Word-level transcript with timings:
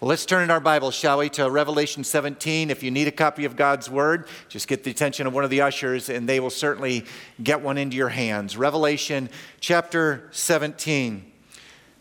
Well, 0.00 0.08
let's 0.08 0.26
turn 0.26 0.42
in 0.42 0.50
our 0.50 0.58
Bibles, 0.58 0.96
shall 0.96 1.18
we, 1.18 1.28
to 1.30 1.48
Revelation 1.48 2.02
17. 2.02 2.68
If 2.68 2.82
you 2.82 2.90
need 2.90 3.06
a 3.06 3.12
copy 3.12 3.44
of 3.44 3.54
God's 3.54 3.88
Word, 3.88 4.26
just 4.48 4.66
get 4.66 4.82
the 4.82 4.90
attention 4.90 5.28
of 5.28 5.32
one 5.32 5.44
of 5.44 5.50
the 5.50 5.60
ushers, 5.60 6.08
and 6.08 6.28
they 6.28 6.40
will 6.40 6.50
certainly 6.50 7.04
get 7.40 7.60
one 7.60 7.78
into 7.78 7.96
your 7.96 8.08
hands. 8.08 8.56
Revelation 8.56 9.30
chapter 9.60 10.28
17. 10.32 11.30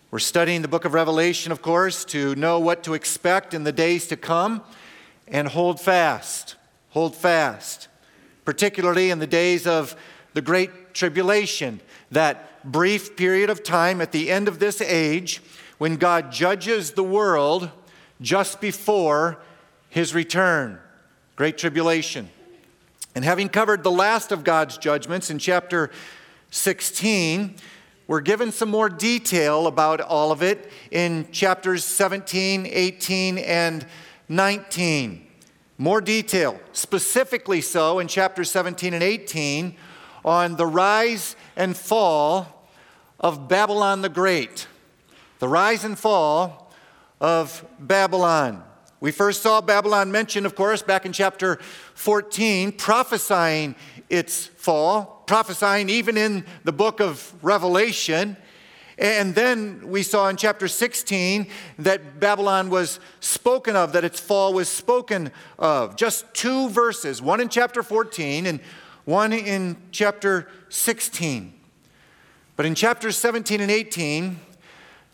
We're 0.09 0.17
studying 0.17 0.63
the 0.63 0.67
book 0.67 0.85
of 0.85 0.95
Revelation, 0.95 1.51
of 1.51 1.61
course, 1.61 2.03
to 2.05 2.33
know 2.33 2.59
what 2.59 2.81
to 2.83 2.95
expect 2.95 3.53
in 3.53 3.63
the 3.63 3.71
days 3.71 4.07
to 4.07 4.17
come 4.17 4.63
and 5.27 5.47
hold 5.47 5.79
fast. 5.79 6.55
Hold 6.89 7.15
fast, 7.15 7.89
particularly 8.43 9.11
in 9.11 9.19
the 9.19 9.27
days 9.27 9.67
of 9.67 9.95
the 10.33 10.41
Great 10.41 10.95
Tribulation, 10.95 11.79
that 12.09 12.63
brief 12.71 13.15
period 13.15 13.51
of 13.51 13.61
time 13.61 14.01
at 14.01 14.11
the 14.11 14.31
end 14.31 14.47
of 14.47 14.57
this 14.57 14.81
age 14.81 15.43
when 15.77 15.97
God 15.97 16.31
judges 16.31 16.93
the 16.93 17.03
world 17.03 17.69
just 18.21 18.61
before 18.61 19.37
his 19.89 20.13
return, 20.13 20.79
great 21.35 21.57
tribulation. 21.57 22.29
And 23.15 23.23
having 23.23 23.49
covered 23.49 23.83
the 23.83 23.91
last 23.91 24.31
of 24.31 24.43
God's 24.43 24.77
judgments 24.77 25.29
in 25.29 25.37
chapter 25.37 25.91
16, 26.49 27.55
we're 28.07 28.21
given 28.21 28.51
some 28.51 28.69
more 28.69 28.89
detail 28.89 29.67
about 29.67 30.01
all 30.01 30.31
of 30.31 30.41
it 30.43 30.71
in 30.91 31.31
chapters 31.31 31.85
17, 31.85 32.65
18, 32.65 33.37
and 33.37 33.85
19. 34.29 35.27
More 35.77 36.01
detail, 36.01 36.59
specifically 36.73 37.61
so 37.61 37.99
in 37.99 38.07
chapters 38.07 38.51
17 38.51 38.93
and 38.93 39.03
18, 39.03 39.75
on 40.25 40.55
the 40.55 40.65
rise 40.65 41.35
and 41.55 41.75
fall 41.75 42.69
of 43.19 43.47
Babylon 43.47 44.01
the 44.01 44.09
Great. 44.09 44.67
The 45.39 45.47
rise 45.47 45.83
and 45.83 45.97
fall 45.97 46.62
of 47.23 47.65
Babylon. 47.79 48.61
We 48.99 49.11
first 49.11 49.41
saw 49.41 49.61
Babylon 49.61 50.11
mentioned, 50.11 50.45
of 50.45 50.55
course, 50.55 50.83
back 50.83 51.05
in 51.05 51.13
chapter 51.13 51.55
14, 51.95 52.73
prophesying 52.73 53.75
its 54.09 54.47
fall, 54.47 55.23
prophesying 55.25 55.89
even 55.89 56.17
in 56.17 56.45
the 56.65 56.73
book 56.73 56.99
of 56.99 57.33
Revelation. 57.41 58.35
And 58.97 59.33
then 59.33 59.87
we 59.87 60.03
saw 60.03 60.27
in 60.27 60.35
chapter 60.35 60.67
16 60.67 61.47
that 61.79 62.19
Babylon 62.19 62.69
was 62.69 62.99
spoken 63.21 63.77
of, 63.77 63.93
that 63.93 64.03
its 64.03 64.19
fall 64.19 64.53
was 64.53 64.67
spoken 64.67 65.31
of. 65.57 65.95
Just 65.95 66.25
two 66.33 66.67
verses, 66.69 67.21
one 67.21 67.39
in 67.39 67.47
chapter 67.47 67.83
14 67.83 68.45
and 68.45 68.59
one 69.05 69.31
in 69.31 69.77
chapter 69.91 70.49
16. 70.67 71.53
But 72.57 72.65
in 72.65 72.75
chapters 72.75 73.15
17 73.15 73.61
and 73.61 73.71
18, 73.71 74.39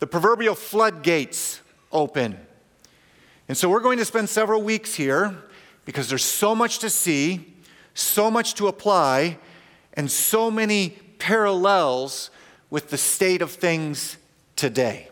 the 0.00 0.08
proverbial 0.08 0.56
floodgates 0.56 1.60
open. 1.92 2.38
And 3.48 3.56
so 3.56 3.68
we're 3.68 3.80
going 3.80 3.98
to 3.98 4.04
spend 4.04 4.28
several 4.28 4.62
weeks 4.62 4.94
here 4.94 5.36
because 5.84 6.08
there's 6.08 6.24
so 6.24 6.54
much 6.54 6.78
to 6.80 6.90
see, 6.90 7.54
so 7.94 8.30
much 8.30 8.54
to 8.54 8.68
apply, 8.68 9.38
and 9.94 10.10
so 10.10 10.50
many 10.50 10.90
parallels 11.18 12.30
with 12.70 12.90
the 12.90 12.96
state 12.96 13.42
of 13.42 13.50
things 13.50 14.16
today. 14.56 15.08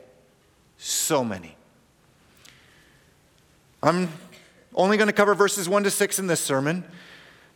So 0.77 1.25
many. 1.25 1.56
I'm 3.83 4.09
only 4.75 4.97
going 4.97 5.09
to 5.09 5.12
cover 5.12 5.34
verses 5.34 5.69
1 5.69 5.84
to 5.84 5.91
6 5.91 6.19
in 6.19 6.27
this 6.29 6.41
sermon, 6.41 6.84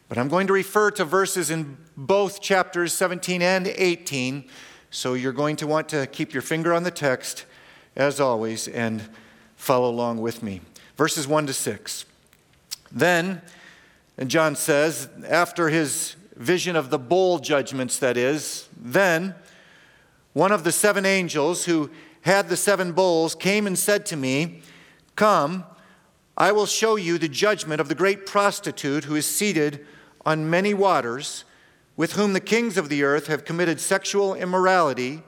but 0.08 0.18
I'm 0.18 0.28
going 0.28 0.46
to 0.48 0.52
refer 0.52 0.90
to 0.92 1.04
verses 1.04 1.50
in 1.50 1.76
both 1.96 2.40
chapters 2.40 2.92
17 2.92 3.42
and 3.42 3.68
18. 3.68 4.44
So 4.90 5.14
you're 5.14 5.32
going 5.32 5.56
to 5.56 5.66
want 5.66 5.88
to 5.90 6.06
keep 6.08 6.32
your 6.32 6.42
finger 6.42 6.74
on 6.74 6.82
the 6.82 6.90
text 6.90 7.44
as 7.96 8.20
always, 8.20 8.68
and 8.68 9.02
follow 9.56 9.90
along 9.90 10.20
with 10.20 10.42
me. 10.42 10.60
Verses 10.96 11.26
1 11.26 11.46
to 11.46 11.52
6. 11.52 12.04
Then, 12.90 13.42
and 14.18 14.30
John 14.30 14.56
says, 14.56 15.08
after 15.28 15.68
his 15.68 16.16
vision 16.36 16.76
of 16.76 16.90
the 16.90 16.98
bowl 16.98 17.38
judgments, 17.38 17.98
that 17.98 18.16
is, 18.16 18.68
then 18.76 19.34
one 20.32 20.52
of 20.52 20.64
the 20.64 20.72
seven 20.72 21.04
angels 21.04 21.64
who 21.64 21.90
had 22.22 22.48
the 22.48 22.56
seven 22.56 22.92
bowls 22.92 23.34
came 23.34 23.66
and 23.66 23.78
said 23.78 24.06
to 24.06 24.16
me, 24.16 24.62
Come, 25.16 25.64
I 26.36 26.52
will 26.52 26.66
show 26.66 26.96
you 26.96 27.18
the 27.18 27.28
judgment 27.28 27.80
of 27.80 27.88
the 27.88 27.94
great 27.94 28.26
prostitute 28.26 29.04
who 29.04 29.16
is 29.16 29.26
seated 29.26 29.84
on 30.24 30.48
many 30.48 30.72
waters, 30.72 31.44
with 31.96 32.12
whom 32.12 32.32
the 32.32 32.40
kings 32.40 32.78
of 32.78 32.88
the 32.88 33.02
earth 33.02 33.26
have 33.26 33.44
committed 33.44 33.80
sexual 33.80 34.34
immorality 34.34 35.22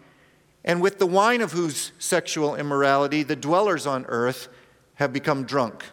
and 0.64 0.80
with 0.80 0.98
the 0.98 1.06
wine 1.06 1.42
of 1.42 1.52
whose 1.52 1.92
sexual 1.98 2.54
immorality 2.54 3.22
the 3.22 3.36
dwellers 3.36 3.86
on 3.86 4.06
earth 4.06 4.48
have 4.94 5.12
become 5.12 5.44
drunk. 5.44 5.84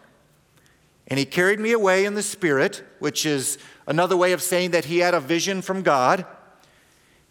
And 1.08 1.18
he 1.18 1.24
carried 1.24 1.60
me 1.60 1.72
away 1.72 2.04
in 2.04 2.14
the 2.14 2.22
Spirit, 2.22 2.82
which 2.98 3.26
is 3.26 3.58
another 3.86 4.16
way 4.16 4.32
of 4.32 4.40
saying 4.40 4.70
that 4.70 4.86
he 4.86 4.98
had 4.98 5.14
a 5.14 5.20
vision 5.20 5.60
from 5.60 5.82
God. 5.82 6.24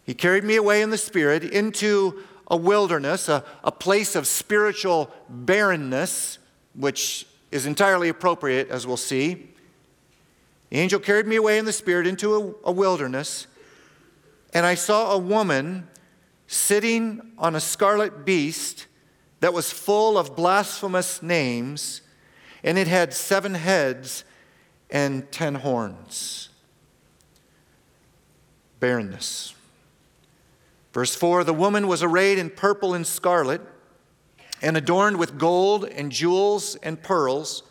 He 0.04 0.14
carried 0.14 0.44
me 0.44 0.56
away 0.56 0.82
in 0.82 0.90
the 0.90 0.98
Spirit 0.98 1.42
into 1.42 2.22
a 2.46 2.56
wilderness, 2.56 3.28
a, 3.28 3.44
a 3.64 3.72
place 3.72 4.14
of 4.14 4.26
spiritual 4.26 5.10
barrenness, 5.28 6.38
which 6.74 7.26
is 7.50 7.66
entirely 7.66 8.08
appropriate, 8.08 8.68
as 8.68 8.86
we'll 8.86 8.96
see. 8.96 9.48
The 10.70 10.78
angel 10.78 11.00
carried 11.00 11.26
me 11.26 11.36
away 11.36 11.58
in 11.58 11.64
the 11.64 11.72
Spirit 11.72 12.06
into 12.06 12.34
a, 12.64 12.68
a 12.68 12.72
wilderness, 12.72 13.46
and 14.54 14.66
I 14.66 14.74
saw 14.74 15.12
a 15.12 15.18
woman 15.18 15.88
sitting 16.52 17.32
on 17.38 17.56
a 17.56 17.60
scarlet 17.60 18.26
beast 18.26 18.86
that 19.40 19.54
was 19.54 19.72
full 19.72 20.18
of 20.18 20.36
blasphemous 20.36 21.22
names, 21.22 22.02
and 22.62 22.76
it 22.76 22.86
had 22.86 23.14
seven 23.14 23.54
heads 23.54 24.24
and 24.90 25.30
ten 25.32 25.54
horns. 25.56 26.50
Barrenness. 28.80 29.54
Verse 30.92 31.14
4 31.14 31.44
The 31.44 31.54
woman 31.54 31.88
was 31.88 32.02
arrayed 32.02 32.38
in 32.38 32.50
purple 32.50 32.92
and 32.92 33.06
scarlet, 33.06 33.62
and 34.60 34.76
adorned 34.76 35.16
with 35.16 35.38
gold 35.38 35.86
and 35.86 36.12
jewels 36.12 36.76
and 36.76 37.02
pearls, 37.02 37.62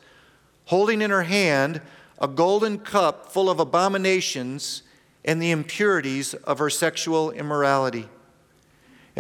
holding 0.65 1.01
in 1.01 1.11
her 1.11 1.23
hand 1.23 1.81
a 2.19 2.27
golden 2.27 2.79
cup 2.79 3.31
full 3.31 3.49
of 3.49 3.59
abominations 3.59 4.81
and 5.23 5.39
the 5.41 5.51
impurities 5.51 6.33
of 6.33 6.57
her 6.57 6.69
sexual 6.69 7.29
immorality. 7.31 8.09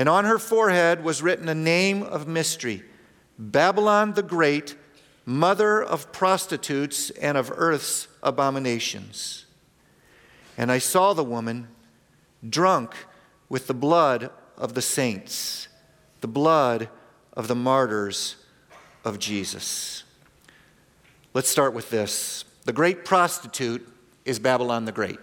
And 0.01 0.09
on 0.09 0.25
her 0.25 0.39
forehead 0.39 1.03
was 1.03 1.21
written 1.21 1.47
a 1.47 1.53
name 1.53 2.01
of 2.01 2.27
mystery 2.27 2.81
Babylon 3.37 4.13
the 4.13 4.23
Great, 4.23 4.75
mother 5.27 5.79
of 5.79 6.11
prostitutes 6.11 7.11
and 7.11 7.37
of 7.37 7.51
earth's 7.55 8.07
abominations. 8.23 9.45
And 10.57 10.71
I 10.71 10.79
saw 10.79 11.13
the 11.13 11.23
woman 11.23 11.67
drunk 12.49 12.95
with 13.47 13.67
the 13.67 13.75
blood 13.75 14.31
of 14.57 14.73
the 14.73 14.81
saints, 14.81 15.67
the 16.21 16.27
blood 16.27 16.89
of 17.33 17.47
the 17.47 17.53
martyrs 17.53 18.37
of 19.05 19.19
Jesus. 19.19 20.03
Let's 21.35 21.47
start 21.47 21.75
with 21.75 21.91
this. 21.91 22.43
The 22.63 22.73
great 22.73 23.05
prostitute 23.05 23.87
is 24.25 24.39
Babylon 24.39 24.85
the 24.85 24.91
Great. 24.91 25.19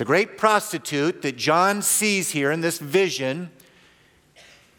The 0.00 0.06
great 0.06 0.38
prostitute 0.38 1.20
that 1.20 1.36
John 1.36 1.82
sees 1.82 2.30
here 2.30 2.50
in 2.50 2.62
this 2.62 2.78
vision 2.78 3.50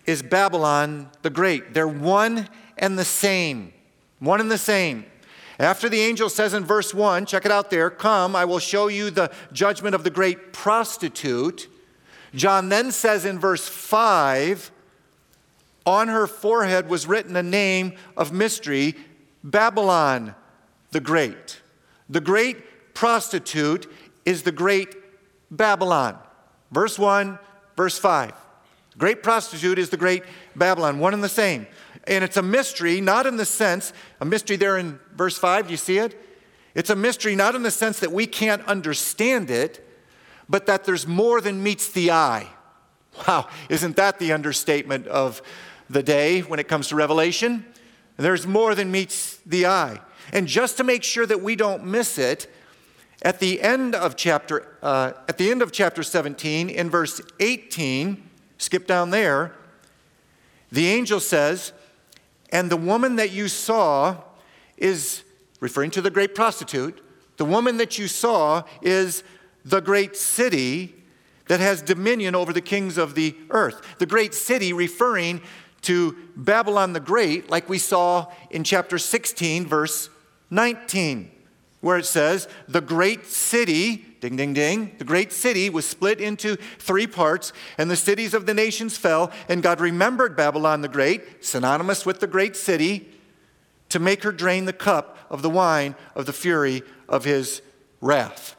is 0.08 0.24
Babylon 0.24 1.12
the 1.22 1.30
Great. 1.30 1.76
They're 1.76 1.88
one 1.88 2.50
and 2.76 2.98
the 2.98 3.06
same. 3.06 3.72
One 4.18 4.42
and 4.42 4.50
the 4.50 4.58
same. 4.58 5.06
After 5.60 5.90
the 5.90 6.02
angel 6.02 6.28
says 6.28 6.56
in 6.56 6.66
verse 6.66 6.92
1, 6.92 7.28
check 7.28 7.46
it 7.46 7.52
out 7.52 7.70
there, 7.70 7.92
come, 7.92 8.36
I 8.36 8.46
will 8.46 8.58
show 8.58 8.88
you 8.88 9.12
the 9.12 9.32
judgment 9.54 9.94
of 9.94 10.04
the 10.04 10.10
great 10.10 10.54
prostitute. 10.54 11.68
John 12.34 12.70
then 12.70 12.92
says 12.92 13.24
in 13.24 13.38
verse 13.38 13.68
5, 13.68 14.72
on 15.86 16.08
her 16.08 16.26
forehead 16.26 16.90
was 16.90 17.06
written 17.06 17.36
a 17.36 17.44
name 17.44 17.94
of 18.18 18.34
mystery 18.34 18.96
Babylon 19.44 20.34
the 20.90 21.00
Great. 21.00 21.62
The 22.10 22.22
great 22.22 22.96
prostitute 22.96 23.86
is 24.26 24.42
the 24.42 24.52
great 24.52 24.96
Babylon. 25.52 26.18
Verse 26.72 26.98
1, 26.98 27.38
verse 27.76 28.00
5. 28.00 28.34
Great 28.98 29.22
prostitute 29.22 29.78
is 29.78 29.90
the 29.90 29.98
great 29.98 30.24
Babylon, 30.56 31.00
one 31.00 31.14
and 31.14 31.24
the 31.24 31.30
same. 31.30 31.68
And 32.08 32.24
it's 32.24 32.38
a 32.38 32.42
mystery, 32.42 33.02
not 33.02 33.28
in 33.28 33.38
the 33.38 33.46
sense, 33.46 33.94
a 34.20 34.26
mystery 34.26 34.56
there 34.56 34.78
in 34.78 35.00
verse 35.16 35.38
5, 35.38 35.68
do 35.68 35.72
you 35.72 35.78
see 35.78 35.98
it? 35.98 36.20
It's 36.74 36.90
a 36.90 36.96
mystery 36.96 37.36
not 37.36 37.54
in 37.54 37.64
the 37.64 37.72
sense 37.72 38.00
that 38.00 38.12
we 38.12 38.26
can't 38.26 38.66
understand 38.66 39.52
it, 39.52 39.88
but 40.48 40.66
that 40.66 40.86
there's 40.86 41.06
more 41.06 41.42
than 41.42 41.62
meets 41.62 41.90
the 41.90 42.12
eye. 42.12 42.48
Wow, 43.28 43.50
isn't 43.70 43.98
that 43.98 44.20
the 44.20 44.32
understatement 44.32 45.06
of 45.08 45.42
the 45.90 46.02
day 46.02 46.40
when 46.42 46.60
it 46.60 46.68
comes 46.68 46.88
to 46.88 46.96
Revelation? 46.96 47.66
There's 48.18 48.48
more 48.48 48.74
than 48.74 48.92
meets 48.92 49.38
the 49.46 49.66
eye. 49.66 50.00
And 50.32 50.48
just 50.48 50.78
to 50.78 50.84
make 50.84 51.04
sure 51.04 51.26
that 51.26 51.42
we 51.42 51.56
don't 51.56 51.86
miss 51.86 52.18
it, 52.18 52.50
at 53.22 53.40
the 53.40 53.62
end 53.62 53.94
of 53.94 54.16
chapter, 54.16 54.78
uh, 54.82 55.14
at 55.28 55.38
the 55.38 55.52
end 55.52 55.62
of 55.62 55.72
chapter 55.72 56.02
17, 56.04 56.70
in 56.70 56.90
verse 56.90 57.22
18, 57.40 58.22
skip 58.58 58.88
down 58.88 59.12
there, 59.12 59.54
the 60.72 60.88
angel 60.88 61.20
says, 61.20 61.74
And 62.50 62.70
the 62.70 62.78
woman 62.78 63.18
that 63.18 63.32
you 63.32 63.48
saw 63.48 64.18
is, 64.78 65.24
referring 65.60 65.92
to 65.92 66.02
the 66.02 66.10
great 66.10 66.34
prostitute, 66.34 67.02
the 67.38 67.46
woman 67.46 67.78
that 67.78 67.98
you 67.98 68.08
saw 68.08 68.64
is 68.82 69.24
the 69.64 69.82
great 69.82 70.16
city 70.16 70.96
that 71.48 71.60
has 71.60 71.82
dominion 71.82 72.34
over 72.34 72.54
the 72.54 72.62
kings 72.62 72.98
of 72.98 73.14
the 73.14 73.36
earth. 73.50 73.82
The 74.00 74.06
great 74.06 74.34
city 74.34 74.74
referring 74.74 75.42
to 75.82 76.16
Babylon 76.36 76.94
the 76.94 77.00
Great, 77.00 77.50
like 77.50 77.68
we 77.68 77.78
saw 77.78 78.32
in 78.50 78.64
chapter 78.64 78.98
16, 78.98 79.66
verse 79.66 80.10
19, 80.50 81.32
where 81.82 81.98
it 81.98 82.06
says, 82.06 82.48
The 82.68 82.82
great 82.82 83.26
city, 83.26 84.06
ding, 84.22 84.38
ding, 84.38 84.54
ding, 84.54 84.96
the 84.98 85.04
great 85.04 85.32
city 85.34 85.70
was 85.70 85.86
split 85.86 86.22
into 86.22 86.56
three 86.80 87.08
parts, 87.08 87.52
and 87.78 87.92
the 87.92 87.96
cities 87.96 88.34
of 88.34 88.46
the 88.46 88.54
nations 88.54 88.98
fell, 88.98 89.32
and 89.50 89.62
God 89.62 89.82
remembered 89.82 90.38
Babylon 90.38 90.82
the 90.82 90.88
Great, 90.88 91.44
synonymous 91.44 92.06
with 92.06 92.20
the 92.20 92.28
great 92.28 92.56
city, 92.56 93.10
to 93.90 94.00
make 94.00 94.24
her 94.24 94.32
drain 94.32 94.66
the 94.66 94.74
cup 94.74 95.18
of 95.30 95.42
the 95.42 95.50
wine 95.50 95.96
of 96.16 96.26
the 96.26 96.34
fury 96.34 96.82
of 97.10 97.26
his 97.26 97.62
wrath. 98.00 98.56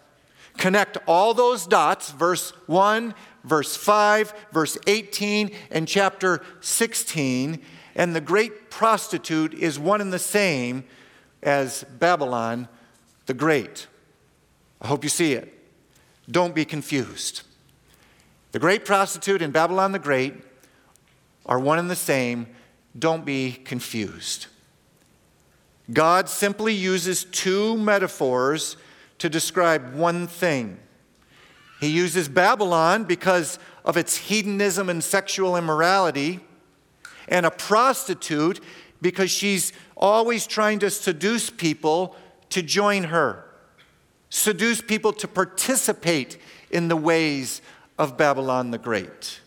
Connect 0.59 0.99
all 1.07 1.33
those 1.33 1.67
dots, 1.67 2.11
verse 2.11 2.51
1, 2.67 3.15
verse 3.43 3.75
5, 3.75 4.35
verse 4.53 4.77
18, 4.87 5.51
and 5.71 5.89
chapter 5.89 6.43
16, 6.61 7.63
and 7.95 8.15
the 8.15 8.21
great 8.21 8.71
prostitute 8.71 9.55
is 9.55 9.79
one 9.79 10.01
and 10.01 10.13
the 10.13 10.19
same 10.19 10.85
as 11.43 11.85
Babylon 11.99 12.69
the 13.27 13.35
Great. 13.35 13.87
I 14.81 14.89
hope 14.89 15.05
you 15.05 15.11
see 15.11 15.33
it. 15.33 15.53
Don't 16.31 16.55
be 16.55 16.65
confused. 16.65 17.43
The 18.53 18.59
great 18.59 18.85
prostitute 18.85 19.43
and 19.43 19.53
Babylon 19.53 19.93
the 19.93 19.99
Great 19.99 20.35
are 21.47 21.59
one 21.59 21.79
and 21.79 21.91
the 21.91 21.97
same. 21.97 22.47
Don't 22.99 23.25
be 23.25 23.53
confused. 23.53 24.47
God 25.93 26.29
simply 26.29 26.75
uses 26.75 27.25
two 27.25 27.77
metaphors 27.77 28.77
to 29.19 29.29
describe 29.29 29.95
one 29.95 30.27
thing. 30.27 30.79
He 31.81 31.89
uses 31.89 32.29
Babylon 32.29 33.05
because 33.05 33.59
of 33.85 33.97
its 33.97 34.17
hedonism 34.17 34.89
and 34.89 35.03
sexual 35.03 35.57
immorality, 35.57 36.41
and 37.29 37.47
a 37.47 37.51
prostitute 37.51 38.61
because 39.01 39.31
she's 39.31 39.73
always 39.97 40.47
trying 40.47 40.79
to 40.81 40.91
seduce 40.91 41.51
people 41.51 42.17
to 42.53 42.63
join 42.63 43.05
her, 43.05 43.45
seduce 44.31 44.81
people 44.81 45.13
to 45.15 45.29
participate 45.29 46.39
in 46.71 46.89
the 46.89 46.97
ways 46.97 47.61
of 47.99 48.17
Babylon 48.17 48.71
the 48.71 48.79
Great. 48.79 49.41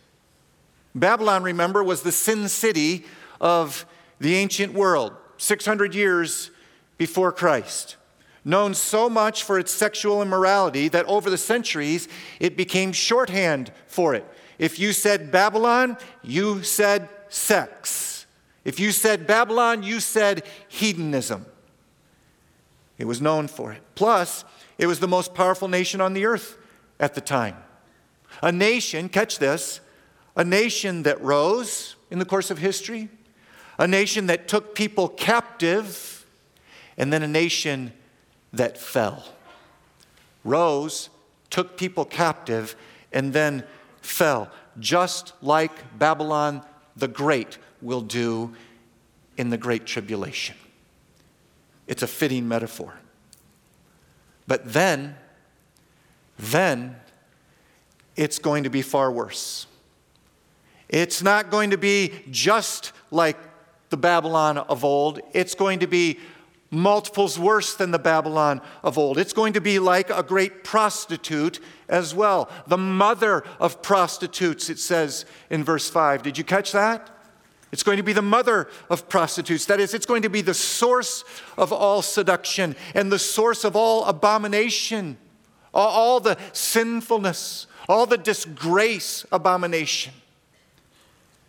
Babylon, 0.93 1.43
remember, 1.43 1.83
was 1.83 2.03
the 2.03 2.11
sin 2.11 2.47
city 2.47 3.05
of 3.41 3.85
the 4.19 4.35
ancient 4.35 4.73
world, 4.73 5.13
600 5.37 5.95
years 5.95 6.51
before 6.97 7.31
Christ 7.31 7.97
known 8.45 8.75
so 8.75 9.09
much 9.09 9.43
for 9.43 9.57
its 9.57 9.71
sexual 9.71 10.21
immorality 10.21 10.87
that 10.87 11.05
over 11.07 11.29
the 11.29 11.37
centuries 11.37 12.07
it 12.39 12.55
became 12.55 12.93
shorthand 12.93 13.71
for 13.87 14.13
it. 14.13 14.25
If 14.59 14.79
you 14.79 14.93
said 14.93 15.31
Babylon, 15.31 15.97
you 16.23 16.63
said 16.63 17.09
sex. 17.27 18.27
If 18.63 18.79
you 18.79 18.91
said 18.91 19.27
Babylon, 19.27 19.83
you 19.83 19.99
said 19.99 20.43
hedonism. 20.67 21.45
It 22.97 23.05
was 23.05 23.21
known 23.21 23.47
for 23.47 23.71
it. 23.71 23.81
Plus, 23.95 24.45
it 24.77 24.87
was 24.87 24.99
the 24.99 25.07
most 25.07 25.33
powerful 25.33 25.67
nation 25.67 26.01
on 26.01 26.13
the 26.13 26.25
earth 26.25 26.57
at 26.99 27.13
the 27.13 27.21
time. 27.21 27.57
A 28.41 28.51
nation, 28.51 29.09
catch 29.09 29.39
this, 29.39 29.79
a 30.35 30.43
nation 30.43 31.03
that 31.03 31.21
rose 31.21 31.95
in 32.11 32.19
the 32.19 32.25
course 32.25 32.51
of 32.51 32.57
history, 32.57 33.09
a 33.77 33.87
nation 33.87 34.27
that 34.27 34.47
took 34.47 34.75
people 34.75 35.07
captive, 35.07 36.25
and 36.97 37.11
then 37.11 37.23
a 37.23 37.27
nation 37.27 37.93
that 38.53 38.77
fell. 38.77 39.23
Rose, 40.43 41.09
took 41.49 41.77
people 41.77 42.05
captive, 42.05 42.75
and 43.11 43.33
then 43.33 43.63
fell, 44.01 44.49
just 44.79 45.33
like 45.41 45.97
Babylon 45.97 46.61
the 46.95 47.07
Great 47.07 47.57
will 47.81 48.01
do 48.01 48.53
in 49.37 49.49
the 49.49 49.57
Great 49.57 49.85
Tribulation. 49.85 50.55
It's 51.87 52.03
a 52.03 52.07
fitting 52.07 52.47
metaphor. 52.47 52.95
But 54.47 54.73
then, 54.73 55.15
then, 56.37 56.95
it's 58.15 58.39
going 58.39 58.63
to 58.63 58.69
be 58.69 58.81
far 58.81 59.11
worse. 59.11 59.67
It's 60.87 61.21
not 61.21 61.49
going 61.49 61.71
to 61.71 61.77
be 61.77 62.13
just 62.29 62.91
like 63.11 63.37
the 63.89 63.97
Babylon 63.97 64.57
of 64.57 64.83
old, 64.83 65.19
it's 65.33 65.55
going 65.55 65.79
to 65.79 65.87
be 65.87 66.19
multiples 66.71 67.39
worse 67.39 67.75
than 67.75 67.91
the 67.91 67.99
Babylon 67.99 68.61
of 68.83 68.97
old. 68.97 69.17
It's 69.17 69.33
going 69.33 69.53
to 69.53 69.61
be 69.61 69.79
like 69.79 70.09
a 70.09 70.23
great 70.23 70.63
prostitute 70.63 71.59
as 71.87 72.13
well. 72.13 72.49
The 72.67 72.77
mother 72.77 73.43
of 73.59 73.81
prostitutes, 73.81 74.69
it 74.69 74.79
says 74.79 75.25
in 75.49 75.63
verse 75.63 75.89
5. 75.89 76.23
Did 76.23 76.37
you 76.37 76.43
catch 76.43 76.71
that? 76.73 77.14
It's 77.75 77.83
going 77.83 77.97
to 77.97 78.03
be 78.03 78.13
the 78.13 78.21
mother 78.21 78.69
of 78.89 79.09
prostitutes. 79.09 79.65
That 79.65 79.81
is, 79.81 79.93
it's 79.93 80.05
going 80.05 80.21
to 80.21 80.29
be 80.29 80.39
the 80.39 80.53
source 80.53 81.25
of 81.57 81.73
all 81.73 82.01
seduction 82.01 82.73
and 82.93 83.11
the 83.11 83.19
source 83.19 83.65
of 83.65 83.75
all 83.75 84.05
abomination, 84.05 85.17
all, 85.73 86.21
the 86.21 86.37
sinfulness, 86.53 87.67
all 87.89 88.05
the 88.05 88.17
disgrace, 88.17 89.25
abomination 89.29 90.13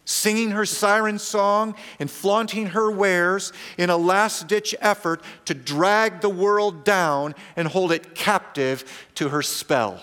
singing 0.04 0.50
her 0.50 0.66
siren 0.66 1.18
song 1.18 1.76
and 2.00 2.10
flaunting 2.10 2.66
her 2.66 2.90
wares 2.90 3.52
in 3.78 3.88
a 3.88 3.96
last 3.96 4.48
ditch 4.48 4.74
effort 4.80 5.22
to 5.44 5.54
drag 5.54 6.22
the 6.22 6.28
world 6.28 6.84
down 6.84 7.36
and 7.54 7.68
hold 7.68 7.92
it 7.92 8.16
captive 8.16 9.06
to 9.14 9.28
her 9.28 9.42
spell. 9.42 10.00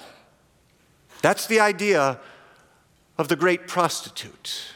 That's 1.21 1.47
the 1.47 1.59
idea 1.59 2.19
of 3.17 3.27
the 3.27 3.35
great 3.35 3.67
prostitute. 3.67 4.72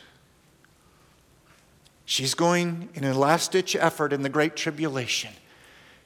She's 2.07 2.33
going 2.33 2.89
in 2.95 3.03
a 3.03 3.13
last 3.13 3.51
ditch 3.51 3.75
effort 3.75 4.11
in 4.11 4.23
the 4.23 4.29
great 4.29 4.55
tribulation. 4.55 5.33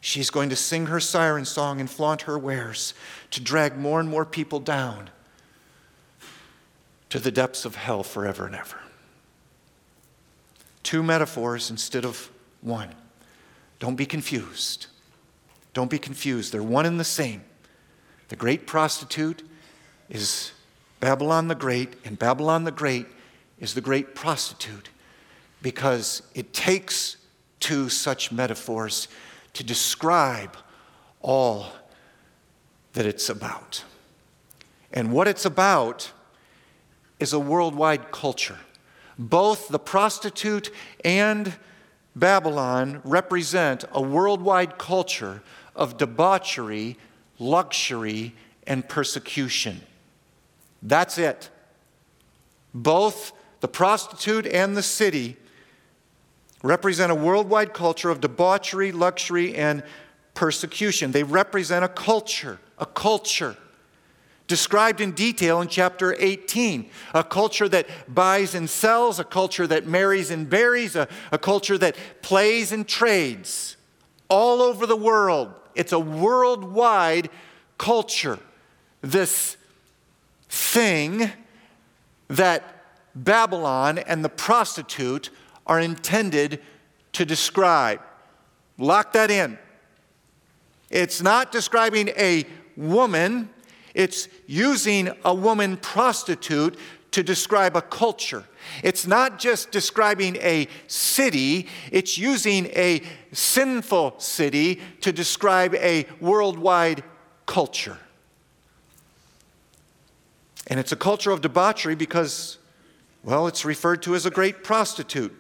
She's 0.02 0.30
going 0.30 0.50
to 0.50 0.58
sing 0.58 0.88
her 0.88 1.00
siren 1.00 1.46
song 1.46 1.80
and 1.80 1.90
flaunt 1.90 2.24
her 2.24 2.38
wares 2.38 2.94
to 3.30 3.40
drag 3.40 3.78
more 3.78 4.02
and 4.02 4.10
more 4.10 4.26
people 4.26 4.60
down 4.60 5.12
to 7.10 7.20
the 7.20 7.32
depths 7.32 7.64
of 7.64 7.76
hell 7.76 8.04
forever 8.04 8.46
and 8.46 8.56
ever 8.56 8.82
two 10.84 11.02
metaphors 11.02 11.70
instead 11.70 12.04
of 12.04 12.30
one. 12.62 12.90
Don't 13.80 13.96
be 13.96 14.06
confused. 14.06 14.88
Don't 15.74 15.90
be 15.90 16.00
confused. 16.00 16.52
They're 16.52 16.62
one 16.62 16.86
and 16.86 17.00
the 17.00 17.06
same. 17.06 17.44
The 18.28 18.36
great 18.36 18.68
prostitute 18.68 19.44
is 20.10 20.52
Babylon 21.00 21.48
the 21.48 21.56
Great, 21.56 21.94
and 22.04 22.20
Babylon 22.20 22.64
the 22.64 22.72
Great 22.72 23.08
is 23.60 23.74
the 23.74 23.80
great 23.80 24.16
prostitute 24.16 24.90
because 25.62 26.24
it 26.34 26.54
takes 26.54 27.18
two 27.60 27.90
such 27.90 28.32
metaphors 28.32 29.08
to 29.54 29.64
describe 29.64 30.58
all 31.22 31.68
that 32.94 33.06
it's 33.06 33.30
about. 33.30 33.84
And 34.92 35.12
what 35.12 35.28
it's 35.28 35.46
about 35.46 36.12
is 37.20 37.34
a 37.34 37.40
worldwide 37.40 38.12
culture. 38.12 38.58
Both 39.18 39.68
the 39.70 39.80
prostitute 39.80 40.72
and 41.06 41.54
Babylon 42.16 43.02
represent 43.04 43.86
a 43.92 44.02
worldwide 44.02 44.78
culture 44.78 45.42
of 45.76 45.98
debauchery, 45.98 46.98
luxury, 47.40 48.36
and 48.68 48.88
persecution. 48.88 49.82
That's 50.82 51.18
it. 51.18 51.50
Both 52.74 53.32
the 53.62 53.68
prostitute 53.68 54.48
and 54.48 54.76
the 54.76 54.84
city 54.84 55.38
represent 56.64 57.12
a 57.12 57.16
worldwide 57.16 57.74
culture 57.74 58.10
of 58.10 58.22
debauchery, 58.22 58.92
luxury, 58.92 59.56
and 59.56 59.84
persecution. 60.34 61.12
They 61.12 61.24
represent 61.24 61.84
a 61.84 61.90
culture, 61.90 62.60
a 62.78 62.86
culture 62.86 63.58
described 64.52 65.00
in 65.00 65.14
detail 65.14 65.62
in 65.62 65.68
chapter 65.70 66.14
18. 66.20 66.90
A 67.14 67.24
culture 67.24 67.70
that 67.70 67.88
buys 68.14 68.54
and 68.54 68.70
sells, 68.70 69.18
a 69.18 69.24
culture 69.24 69.66
that 69.66 69.88
marries 69.88 70.30
and 70.30 70.50
buries, 70.50 70.98
a, 70.98 71.08
a 71.32 71.38
culture 71.38 71.78
that 71.78 71.96
plays 72.22 72.74
and 72.74 72.86
trades 72.86 73.78
all 74.30 74.62
over 74.62 74.86
the 74.86 74.96
world. 74.98 75.54
It's 75.74 75.94
a 75.94 76.00
worldwide 76.00 77.30
culture. 77.78 78.40
This 79.00 79.56
thing 80.50 81.32
that 82.28 82.84
Babylon 83.16 84.00
and 84.00 84.24
the 84.24 84.30
prostitute 84.30 85.30
are 85.68 85.80
intended 85.80 86.62
to 87.14 87.26
describe. 87.26 88.02
Lock 88.78 89.14
that 89.14 89.32
in. 89.32 89.58
It's 90.90 91.22
not 91.22 91.52
describing 91.52 92.10
a 92.10 92.46
woman 92.76 93.50
it's 93.94 94.28
using 94.48 95.10
a 95.26 95.34
woman 95.34 95.78
prostitute 95.78 96.78
to 97.12 97.24
describe 97.24 97.76
a 97.76 97.82
culture. 97.82 98.46
It's 98.84 99.06
not 99.06 99.38
just 99.38 99.72
describing 99.72 100.38
a 100.38 100.68
city, 100.88 101.68
it's 101.92 102.18
using 102.18 102.68
a 102.68 103.02
sinful 103.34 104.20
city 104.20 104.80
to 105.02 105.12
describe 105.12 105.76
a 105.76 106.06
worldwide 106.22 107.04
culture. 107.46 107.98
And 110.68 110.80
it's 110.80 110.94
a 110.94 110.96
culture 110.96 111.32
of 111.32 111.42
debauchery 111.42 111.96
because, 111.96 112.60
well, 113.24 113.48
it's 113.48 113.66
referred 113.66 114.02
to 114.04 114.16
as 114.16 114.26
a 114.26 114.32
great 114.32 114.64
prostitute, 114.64 115.36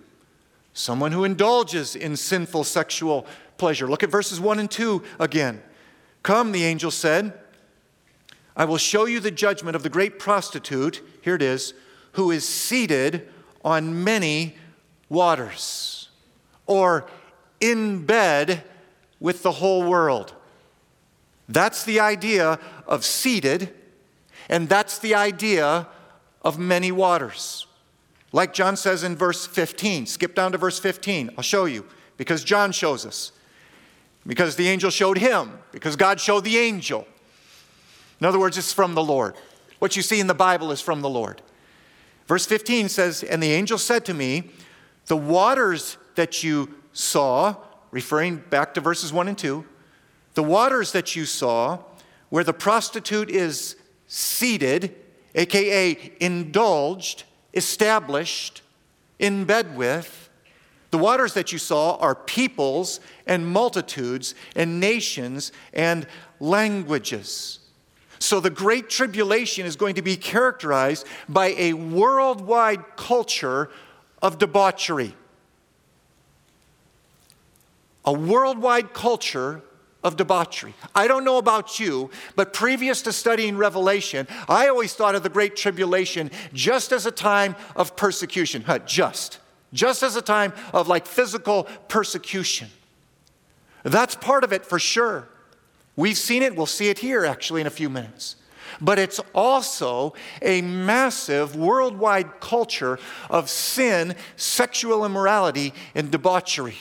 someone 0.74 1.12
who 1.12 1.24
indulges 1.24 1.96
in 1.96 2.16
sinful 2.16 2.63
sexual 2.63 3.25
pleasure. 3.58 3.88
Look 3.88 4.04
at 4.04 4.10
verses 4.10 4.40
1 4.40 4.60
and 4.60 4.72
2 4.72 5.04
again. 5.20 5.62
Come, 6.24 6.51
the 6.51 6.63
angel 6.63 6.92
said, 6.92 7.34
I 8.56 8.66
will 8.66 8.78
show 8.78 9.06
you 9.06 9.20
the 9.20 9.32
judgment 9.32 9.75
of 9.75 9.84
the 9.84 9.90
great 9.90 10.20
prostitute, 10.20 11.01
here 11.22 11.36
it 11.36 11.42
is, 11.42 11.74
who 12.13 12.32
is 12.32 12.48
seated 12.48 13.28
on 13.63 14.04
many 14.04 14.56
waters, 15.10 16.10
or 16.66 17.08
in 17.60 18.06
bed 18.06 18.63
with 19.20 19.44
the 19.44 19.51
whole 19.51 19.84
world. 19.84 20.34
That's 21.48 21.84
the 21.84 22.00
idea 22.00 22.60
of 22.88 23.06
seated, 23.06 23.74
and 24.50 24.68
that's 24.68 25.00
the 25.00 25.16
idea 25.16 25.88
of 26.42 26.58
many 26.58 26.92
waters. 26.92 27.68
Like 28.31 28.53
John 28.53 28.77
says 28.77 29.03
in 29.03 29.15
verse 29.15 29.45
15, 29.45 30.05
skip 30.05 30.35
down 30.35 30.53
to 30.53 30.57
verse 30.57 30.79
15, 30.79 31.31
I'll 31.38 31.43
show 31.43 31.65
you, 31.65 31.85
because 32.17 32.43
John 32.43 32.71
shows 32.71 33.05
us. 33.05 33.31
Because 34.25 34.55
the 34.55 34.67
angel 34.67 34.91
showed 34.91 35.17
him, 35.17 35.59
because 35.71 35.95
God 35.95 36.19
showed 36.19 36.43
the 36.43 36.57
angel. 36.57 37.07
In 38.19 38.27
other 38.27 38.39
words, 38.39 38.57
it's 38.57 38.71
from 38.71 38.93
the 38.93 39.03
Lord. 39.03 39.35
What 39.79 39.95
you 39.95 40.03
see 40.03 40.19
in 40.19 40.27
the 40.27 40.33
Bible 40.33 40.71
is 40.71 40.79
from 40.79 41.01
the 41.01 41.09
Lord. 41.09 41.41
Verse 42.27 42.45
15 42.45 42.88
says, 42.88 43.23
And 43.23 43.41
the 43.41 43.51
angel 43.51 43.77
said 43.77 44.05
to 44.05 44.13
me, 44.13 44.51
The 45.07 45.17
waters 45.17 45.97
that 46.15 46.43
you 46.43 46.75
saw, 46.93 47.55
referring 47.89 48.38
back 48.38 48.75
to 48.75 48.81
verses 48.81 49.11
1 49.11 49.27
and 49.27 49.38
2, 49.38 49.65
the 50.35 50.43
waters 50.43 50.91
that 50.91 51.15
you 51.15 51.25
saw 51.25 51.79
where 52.29 52.43
the 52.43 52.53
prostitute 52.53 53.29
is 53.29 53.75
seated, 54.07 54.95
aka 55.35 56.13
indulged, 56.19 57.23
established, 57.53 58.62
in 59.20 59.46
bed 59.46 59.75
with, 59.75 60.29
the 60.91 60.98
waters 60.98 61.34
that 61.36 61.51
you 61.51 61.58
saw 61.58 61.96
are 61.98 62.15
peoples 62.15 63.00
and 63.25 63.48
multitudes 63.48 64.36
and 64.55 64.79
nations 64.79 65.51
and 65.74 66.05
languages. 66.39 67.60
So 68.20 68.39
the 68.39 68.50
Great 68.50 68.89
Tribulation 68.89 69.65
is 69.65 69.75
going 69.75 69.96
to 69.96 70.01
be 70.01 70.17
characterized 70.17 71.08
by 71.29 71.55
a 71.58 71.74
worldwide 71.74 72.98
culture 72.98 73.72
of 74.22 74.38
debauchery. 74.38 75.15
A 78.03 78.13
worldwide 78.13 78.93
culture 78.93 79.62
of 80.03 80.17
debauchery. 80.17 80.74
I 80.96 81.08
don't 81.08 81.24
know 81.24 81.38
about 81.38 81.79
you, 81.79 82.10
but 82.36 82.53
previous 82.53 83.01
to 83.03 83.13
studying 83.13 83.58
Revelation, 83.58 84.27
I 84.50 84.67
always 84.67 84.93
thought 84.93 85.15
of 85.15 85.24
the 85.24 85.29
Great 85.29 85.55
Tribulation 85.55 86.31
just 86.53 86.91
as 86.91 87.05
a 87.05 87.12
time 87.12 87.55
of 87.75 87.96
persecution. 87.96 88.63
Huh, 88.63 88.79
just. 88.79 89.39
Just 89.74 90.03
as 90.03 90.15
a 90.15 90.22
time 90.22 90.53
of 90.74 90.88
like 90.88 91.05
physical 91.05 91.63
persecution. 91.88 92.70
That's 93.84 94.15
part 94.15 94.43
of 94.43 94.51
it 94.51 94.65
for 94.65 94.79
sure. 94.79 95.27
We've 95.96 96.17
seen 96.17 96.41
it, 96.41 96.55
we'll 96.55 96.65
see 96.65 96.89
it 96.89 97.00
here 97.00 97.25
actually 97.25 97.62
in 97.62 97.67
a 97.67 97.72
few 97.72 97.89
minutes. 97.89 98.38
But 98.79 98.98
it's 98.98 99.20
also 99.36 100.13
a 100.41 100.62
massive 100.62 101.55
worldwide 101.55 102.39
culture 102.39 102.98
of 103.29 103.50
sin, 103.50 104.15
sexual 104.38 105.05
immorality, 105.05 105.74
and 105.93 106.10
debauchery, 106.10 106.77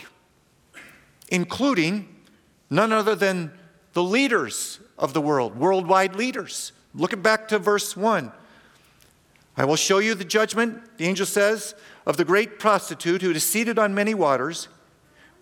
including 1.29 2.09
none 2.71 2.93
other 2.93 3.15
than 3.15 3.53
the 3.93 4.03
leaders 4.03 4.79
of 4.99 5.13
the 5.13 5.21
world, 5.21 5.57
worldwide 5.57 6.15
leaders. 6.15 6.73
Look 6.95 7.21
back 7.23 7.49
to 7.49 7.59
verse 7.59 7.97
1. 7.97 8.33
I 9.57 9.65
will 9.65 9.77
show 9.77 9.99
you 9.99 10.15
the 10.15 10.25
judgment, 10.25 10.97
the 10.97 11.07
angel 11.07 11.27
says, 11.27 11.75
of 12.07 12.17
the 12.17 12.25
great 12.25 12.59
prostitute 12.59 13.21
who 13.21 13.31
is 13.33 13.45
seated 13.45 13.79
on 13.79 13.95
many 13.95 14.15
waters. 14.15 14.69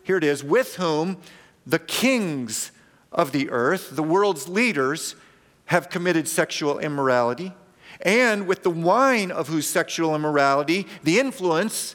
Here 0.03 0.17
it 0.17 0.25
is, 0.25 0.43
with 0.43 0.77
whom 0.77 1.19
the 1.67 1.79
kings 1.79 2.73
of 3.13 3.33
the 3.33 3.51
earth, 3.51 3.95
the 3.95 4.03
world's 4.03 4.49
leaders, 4.49 5.15
have 5.67 5.91
committed 5.91 6.27
sexual 6.27 6.79
immorality, 6.79 7.53
and 8.01 8.47
with 8.47 8.63
the 8.63 8.71
wine 8.71 9.31
of 9.31 9.49
whose 9.49 9.69
sexual 9.69 10.15
immorality, 10.15 10.87
the 11.03 11.21
influence, 11.21 11.95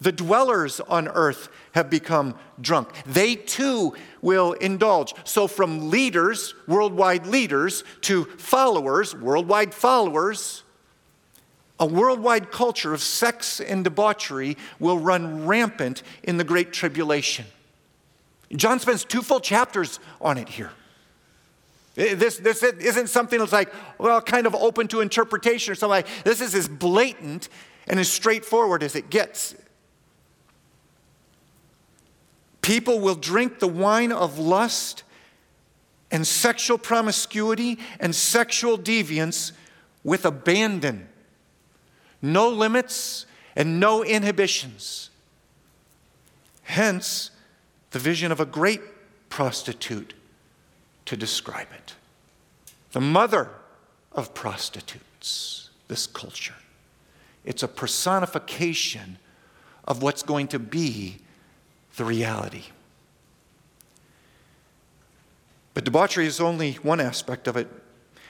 the 0.00 0.12
dwellers 0.12 0.80
on 0.80 1.08
earth 1.08 1.48
have 1.72 1.90
become 1.90 2.36
drunk. 2.60 2.90
They 3.04 3.34
too 3.34 3.94
will 4.22 4.52
indulge. 4.52 5.14
So, 5.24 5.48
from 5.48 5.90
leaders, 5.90 6.54
worldwide 6.66 7.26
leaders, 7.26 7.82
to 8.02 8.24
followers, 8.24 9.14
worldwide 9.14 9.74
followers, 9.74 10.62
a 11.80 11.86
worldwide 11.86 12.50
culture 12.50 12.92
of 12.92 13.00
sex 13.00 13.60
and 13.60 13.84
debauchery 13.84 14.56
will 14.78 14.98
run 14.98 15.46
rampant 15.46 16.02
in 16.22 16.36
the 16.36 16.44
Great 16.44 16.72
Tribulation. 16.72 17.46
John 18.54 18.80
spends 18.80 19.04
two 19.04 19.22
full 19.22 19.40
chapters 19.40 20.00
on 20.20 20.38
it 20.38 20.48
here. 20.48 20.72
This, 21.94 22.38
this 22.38 22.62
isn't 22.62 23.08
something 23.08 23.40
that's 23.40 23.52
like, 23.52 23.72
well, 23.98 24.20
kind 24.20 24.46
of 24.46 24.54
open 24.54 24.86
to 24.88 25.00
interpretation 25.00 25.72
or 25.72 25.74
something 25.74 25.90
like 25.90 26.06
this 26.22 26.40
is 26.40 26.54
as 26.54 26.68
blatant 26.68 27.48
and 27.88 27.98
as 27.98 28.10
straightforward 28.10 28.84
as 28.84 28.94
it 28.94 29.10
gets. 29.10 29.56
People 32.68 33.00
will 33.00 33.14
drink 33.14 33.60
the 33.60 33.66
wine 33.66 34.12
of 34.12 34.38
lust 34.38 35.02
and 36.10 36.26
sexual 36.26 36.76
promiscuity 36.76 37.78
and 37.98 38.14
sexual 38.14 38.76
deviance 38.76 39.52
with 40.04 40.26
abandon. 40.26 41.08
No 42.20 42.50
limits 42.50 43.24
and 43.56 43.80
no 43.80 44.04
inhibitions. 44.04 45.08
Hence, 46.64 47.30
the 47.92 47.98
vision 47.98 48.30
of 48.30 48.38
a 48.38 48.44
great 48.44 48.82
prostitute 49.30 50.12
to 51.06 51.16
describe 51.16 51.68
it. 51.74 51.94
The 52.92 53.00
mother 53.00 53.48
of 54.12 54.34
prostitutes, 54.34 55.70
this 55.88 56.06
culture. 56.06 56.56
It's 57.46 57.62
a 57.62 57.68
personification 57.68 59.16
of 59.86 60.02
what's 60.02 60.22
going 60.22 60.48
to 60.48 60.58
be 60.58 61.20
the 61.96 62.04
reality. 62.04 62.64
But 65.74 65.84
debauchery 65.84 66.26
is 66.26 66.40
only 66.40 66.74
one 66.74 67.00
aspect 67.00 67.46
of 67.46 67.56
it. 67.56 67.68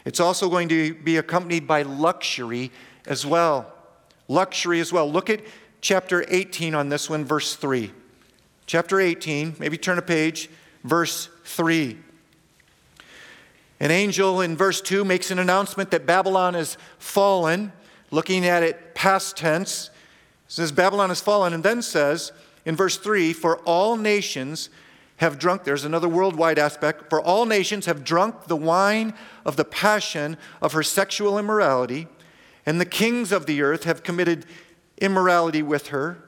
It's 0.05 0.21
also 0.21 0.49
going 0.49 0.69
to 0.69 0.95
be 0.95 1.17
accompanied 1.17 1.67
by 1.67 1.83
luxury 1.83 2.71
as 3.07 3.25
well. 3.25 3.73
Luxury 4.29 4.81
as 4.81 4.93
well. 4.93 5.11
Look 5.11 5.31
at 5.31 5.41
chapter 5.81 6.25
18 6.29 6.75
on 6.75 6.89
this 6.89 7.09
one, 7.09 7.25
verse 7.25 7.55
3 7.55 7.93
chapter 8.69 9.01
18, 9.01 9.57
maybe 9.59 9.79
turn 9.79 9.99
a 9.99 10.03
page, 10.03 10.49
verse 10.85 11.31
3. 11.45 11.99
An 13.81 13.91
angel 13.91 14.43
in 14.43 14.57
verse 14.57 14.83
2 14.83 15.05
makes 15.05 15.31
an 15.31 15.39
announcement 15.39 15.91
that 15.91 16.05
Babylon 16.05 16.55
is 16.55 16.77
fallen, 16.99 17.73
looking 18.11 18.45
at 18.47 18.63
it 18.63 18.95
past 18.95 19.37
tense. 19.39 19.91
says 20.49 20.71
Babylon 20.71 21.09
has 21.09 21.21
fallen, 21.21 21.55
and 21.55 21.65
then 21.65 21.81
says 21.81 22.31
in 22.69 22.77
verse 22.77 22.99
3 22.99 23.33
For 23.33 23.57
all 23.61 23.97
nations 23.97 24.69
have 25.17 25.39
drunk, 25.39 25.65
there's 25.65 25.87
another 25.87 26.09
worldwide 26.09 26.59
aspect, 26.59 27.09
for 27.09 27.21
all 27.21 27.47
nations 27.47 27.87
have 27.87 28.05
drunk 28.05 28.45
the 28.45 28.57
wine 28.57 29.15
of 29.45 29.57
the 29.57 29.65
passion 29.65 30.37
of 30.61 30.75
her 30.75 30.83
sexual 30.83 31.39
immorality, 31.39 32.07
and 32.67 32.79
the 32.79 32.85
kings 32.85 33.33
of 33.33 33.47
the 33.47 33.63
earth 33.63 33.85
have 33.85 34.03
committed 34.03 34.45
immorality 34.99 35.63
with 35.63 35.89
her. 35.89 36.23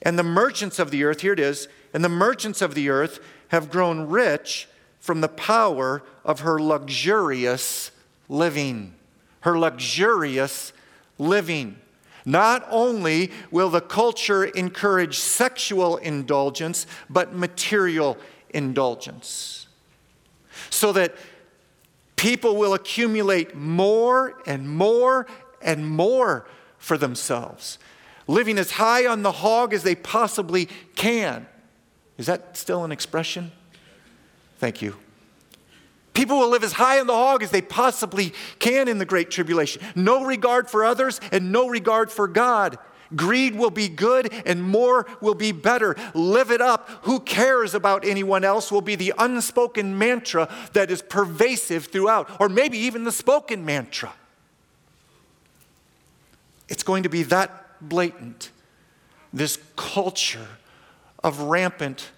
And 0.00 0.16
the 0.16 0.22
merchants 0.22 0.78
of 0.78 0.92
the 0.92 1.02
earth, 1.02 1.20
here 1.20 1.32
it 1.32 1.40
is, 1.40 1.66
and 1.92 2.04
the 2.04 2.08
merchants 2.08 2.62
of 2.62 2.74
the 2.74 2.88
earth 2.88 3.18
have 3.48 3.68
grown 3.68 4.08
rich 4.08 4.68
from 5.00 5.20
the 5.20 5.28
power 5.28 6.04
of 6.24 6.40
her 6.40 6.60
luxurious 6.60 7.90
living. 8.28 8.94
Her 9.40 9.58
luxurious 9.58 10.72
living. 11.18 11.81
Not 12.24 12.66
only 12.70 13.30
will 13.50 13.70
the 13.70 13.80
culture 13.80 14.44
encourage 14.44 15.18
sexual 15.18 15.96
indulgence, 15.96 16.86
but 17.10 17.34
material 17.34 18.16
indulgence. 18.50 19.66
So 20.70 20.92
that 20.92 21.14
people 22.16 22.56
will 22.56 22.74
accumulate 22.74 23.54
more 23.54 24.40
and 24.46 24.68
more 24.68 25.26
and 25.60 25.88
more 25.88 26.46
for 26.78 26.96
themselves 26.96 27.78
living 28.26 28.58
as 28.58 28.72
high 28.72 29.06
on 29.06 29.22
the 29.22 29.32
hog 29.32 29.74
as 29.74 29.82
they 29.82 29.94
possibly 29.94 30.66
can. 30.96 31.46
Is 32.18 32.26
that 32.26 32.56
still 32.56 32.84
an 32.84 32.92
expression? 32.92 33.52
Thank 34.58 34.82
you. 34.82 34.96
People 36.14 36.38
will 36.38 36.50
live 36.50 36.64
as 36.64 36.72
high 36.72 37.00
on 37.00 37.06
the 37.06 37.14
hog 37.14 37.42
as 37.42 37.50
they 37.50 37.62
possibly 37.62 38.34
can 38.58 38.86
in 38.88 38.98
the 38.98 39.06
Great 39.06 39.30
Tribulation. 39.30 39.82
No 39.94 40.24
regard 40.24 40.68
for 40.68 40.84
others 40.84 41.20
and 41.30 41.52
no 41.52 41.68
regard 41.68 42.10
for 42.10 42.28
God. 42.28 42.78
Greed 43.16 43.56
will 43.56 43.70
be 43.70 43.88
good 43.88 44.32
and 44.46 44.62
more 44.62 45.06
will 45.20 45.34
be 45.34 45.52
better. 45.52 45.96
Live 46.14 46.50
it 46.50 46.60
up. 46.60 46.88
Who 47.02 47.20
cares 47.20 47.74
about 47.74 48.04
anyone 48.04 48.44
else 48.44 48.70
will 48.70 48.80
be 48.80 48.94
the 48.94 49.12
unspoken 49.18 49.98
mantra 49.98 50.48
that 50.72 50.90
is 50.90 51.02
pervasive 51.02 51.86
throughout, 51.86 52.30
or 52.40 52.48
maybe 52.48 52.78
even 52.78 53.04
the 53.04 53.12
spoken 53.12 53.64
mantra. 53.64 54.12
It's 56.68 56.82
going 56.82 57.02
to 57.02 57.08
be 57.08 57.22
that 57.24 57.66
blatant, 57.80 58.50
this 59.32 59.58
culture 59.76 60.48
of 61.22 61.40
rampant 61.40 62.10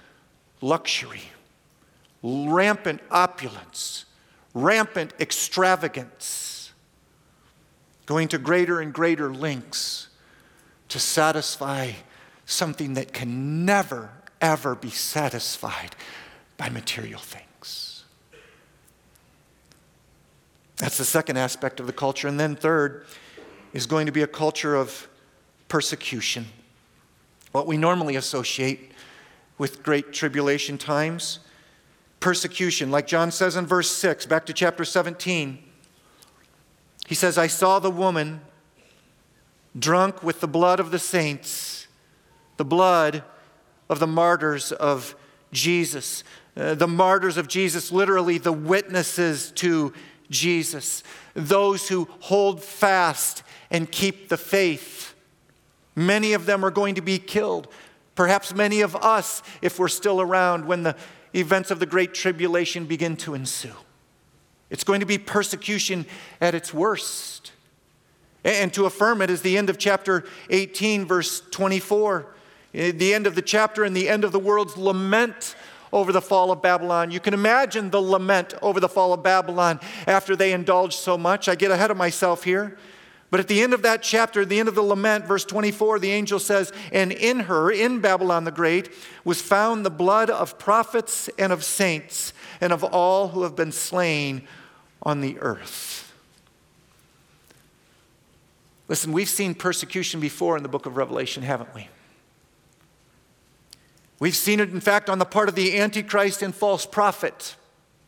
luxury, 0.60 1.22
rampant 2.24 3.02
opulence, 3.10 4.06
rampant 4.54 5.12
extravagance, 5.20 6.72
going 8.06 8.28
to 8.28 8.38
greater 8.38 8.80
and 8.80 8.94
greater 8.94 9.32
lengths 9.32 10.08
to 10.88 10.98
satisfy 10.98 11.92
something 12.46 12.94
that 12.94 13.12
can 13.12 13.66
never, 13.66 14.10
ever 14.40 14.74
be 14.74 14.90
satisfied 14.90 15.94
by 16.56 16.70
material 16.70 17.20
things. 17.20 18.04
That's 20.76 20.96
the 20.96 21.04
second 21.04 21.36
aspect 21.36 21.78
of 21.78 21.86
the 21.86 21.92
culture. 21.92 22.26
And 22.26 22.40
then, 22.40 22.56
third, 22.56 23.04
is 23.72 23.86
going 23.86 24.06
to 24.06 24.12
be 24.12 24.22
a 24.22 24.26
culture 24.26 24.74
of 24.74 25.08
persecution. 25.68 26.46
What 27.52 27.66
we 27.66 27.76
normally 27.76 28.16
associate 28.16 28.92
with 29.58 29.82
great 29.82 30.12
tribulation 30.12 30.78
times 30.78 31.40
persecution, 32.24 32.90
like 32.90 33.06
John 33.06 33.30
says 33.30 33.54
in 33.54 33.66
verse 33.66 33.90
6, 33.90 34.24
back 34.24 34.46
to 34.46 34.54
chapter 34.54 34.82
17. 34.86 35.58
He 37.06 37.14
says, 37.14 37.36
I 37.36 37.48
saw 37.48 37.78
the 37.78 37.90
woman 37.90 38.40
drunk 39.78 40.22
with 40.22 40.40
the 40.40 40.48
blood 40.48 40.80
of 40.80 40.90
the 40.90 40.98
saints, 40.98 41.86
the 42.56 42.64
blood 42.64 43.24
of 43.90 43.98
the 43.98 44.06
martyrs 44.06 44.72
of 44.72 45.14
Jesus. 45.52 46.24
Uh, 46.56 46.74
the 46.74 46.88
martyrs 46.88 47.36
of 47.36 47.46
Jesus, 47.46 47.92
literally 47.92 48.38
the 48.38 48.54
witnesses 48.54 49.52
to 49.56 49.92
Jesus, 50.30 51.02
those 51.34 51.90
who 51.90 52.08
hold 52.20 52.64
fast 52.64 53.42
and 53.70 53.92
keep 53.92 54.30
the 54.30 54.38
faith. 54.38 55.14
Many 55.94 56.32
of 56.32 56.46
them 56.46 56.64
are 56.64 56.70
going 56.70 56.94
to 56.94 57.02
be 57.02 57.18
killed. 57.18 57.68
Perhaps 58.14 58.54
many 58.54 58.80
of 58.80 58.96
us, 58.96 59.42
if 59.60 59.78
we're 59.78 59.88
still 59.88 60.22
around 60.22 60.64
when 60.64 60.84
the 60.84 60.96
events 61.34 61.70
of 61.70 61.78
the 61.80 61.86
Great 61.86 62.14
Tribulation 62.14 62.86
begin 62.86 63.16
to 63.18 63.34
ensue. 63.34 63.74
It's 64.70 64.84
going 64.84 65.00
to 65.00 65.06
be 65.06 65.18
persecution 65.18 66.06
at 66.40 66.54
its 66.54 66.72
worst. 66.72 67.52
And 68.44 68.72
to 68.74 68.86
affirm 68.86 69.22
it 69.22 69.30
is 69.30 69.42
the 69.42 69.56
end 69.56 69.70
of 69.70 69.78
chapter 69.78 70.24
18, 70.50 71.06
verse 71.06 71.40
24. 71.50 72.26
Eh, 72.74 72.92
the 72.92 73.14
end 73.14 73.26
of 73.26 73.34
the 73.34 73.42
chapter 73.42 73.84
and 73.84 73.96
the 73.96 74.08
end 74.08 74.24
of 74.24 74.32
the 74.32 74.38
world's 74.38 74.76
lament 74.76 75.54
over 75.92 76.12
the 76.12 76.20
fall 76.20 76.50
of 76.50 76.60
Babylon. 76.60 77.10
You 77.10 77.20
can 77.20 77.34
imagine 77.34 77.90
the 77.90 78.02
lament 78.02 78.52
over 78.60 78.80
the 78.80 78.88
fall 78.88 79.12
of 79.12 79.22
Babylon 79.22 79.78
after 80.06 80.34
they 80.34 80.52
indulged 80.52 80.98
so 80.98 81.16
much. 81.16 81.48
I 81.48 81.54
get 81.54 81.70
ahead 81.70 81.90
of 81.90 81.96
myself 81.96 82.42
here. 82.44 82.76
But 83.34 83.40
at 83.40 83.48
the 83.48 83.62
end 83.62 83.74
of 83.74 83.82
that 83.82 84.00
chapter, 84.00 84.44
the 84.44 84.60
end 84.60 84.68
of 84.68 84.76
the 84.76 84.82
lament, 84.82 85.24
verse 85.26 85.44
24, 85.44 85.98
the 85.98 86.12
angel 86.12 86.38
says, 86.38 86.72
And 86.92 87.10
in 87.10 87.40
her, 87.40 87.68
in 87.68 87.98
Babylon 87.98 88.44
the 88.44 88.52
Great, 88.52 88.90
was 89.24 89.42
found 89.42 89.84
the 89.84 89.90
blood 89.90 90.30
of 90.30 90.56
prophets 90.56 91.28
and 91.36 91.52
of 91.52 91.64
saints 91.64 92.32
and 92.60 92.72
of 92.72 92.84
all 92.84 93.30
who 93.30 93.42
have 93.42 93.56
been 93.56 93.72
slain 93.72 94.46
on 95.02 95.20
the 95.20 95.36
earth. 95.40 96.14
Listen, 98.86 99.10
we've 99.10 99.28
seen 99.28 99.56
persecution 99.56 100.20
before 100.20 100.56
in 100.56 100.62
the 100.62 100.68
book 100.68 100.86
of 100.86 100.96
Revelation, 100.96 101.42
haven't 101.42 101.74
we? 101.74 101.88
We've 104.20 104.36
seen 104.36 104.60
it, 104.60 104.70
in 104.70 104.78
fact, 104.78 105.10
on 105.10 105.18
the 105.18 105.24
part 105.24 105.48
of 105.48 105.56
the 105.56 105.76
Antichrist 105.76 106.40
and 106.40 106.54
false 106.54 106.86
prophet, 106.86 107.56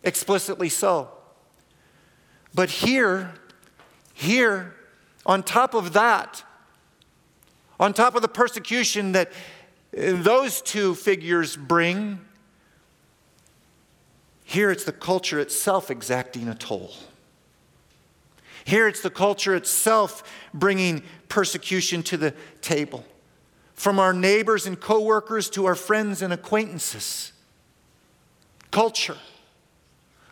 explicitly 0.05 0.69
so. 0.69 1.11
But 2.55 2.71
here, 2.71 3.35
here, 4.15 4.76
on 5.27 5.43
top 5.43 5.75
of 5.75 5.93
that, 5.93 6.45
on 7.79 7.93
top 7.93 8.15
of 8.15 8.23
the 8.23 8.29
persecution 8.29 9.13
that 9.13 9.29
uh, 9.29 10.13
those 10.23 10.63
two 10.63 10.95
figures 10.95 11.57
bring, 11.57 12.21
here 14.45 14.71
it's 14.71 14.85
the 14.85 14.93
culture 14.93 15.41
itself 15.41 15.91
exacting 15.91 16.49
a 16.49 16.55
toll. 16.55 16.93
Here 18.65 18.89
it's 18.89 19.03
the 19.03 19.11
culture 19.11 19.55
itself 19.55 20.23
bringing 20.55 21.03
persecution 21.29 22.03
to 22.05 22.17
the 22.17 22.33
table. 22.61 23.05
From 23.75 23.99
our 23.99 24.13
neighbors 24.13 24.67
and 24.67 24.81
coworkers 24.81 25.51
to 25.51 25.67
our 25.67 25.75
friends 25.75 26.23
and 26.23 26.33
acquaintances. 26.33 27.33
Culture. 28.71 29.19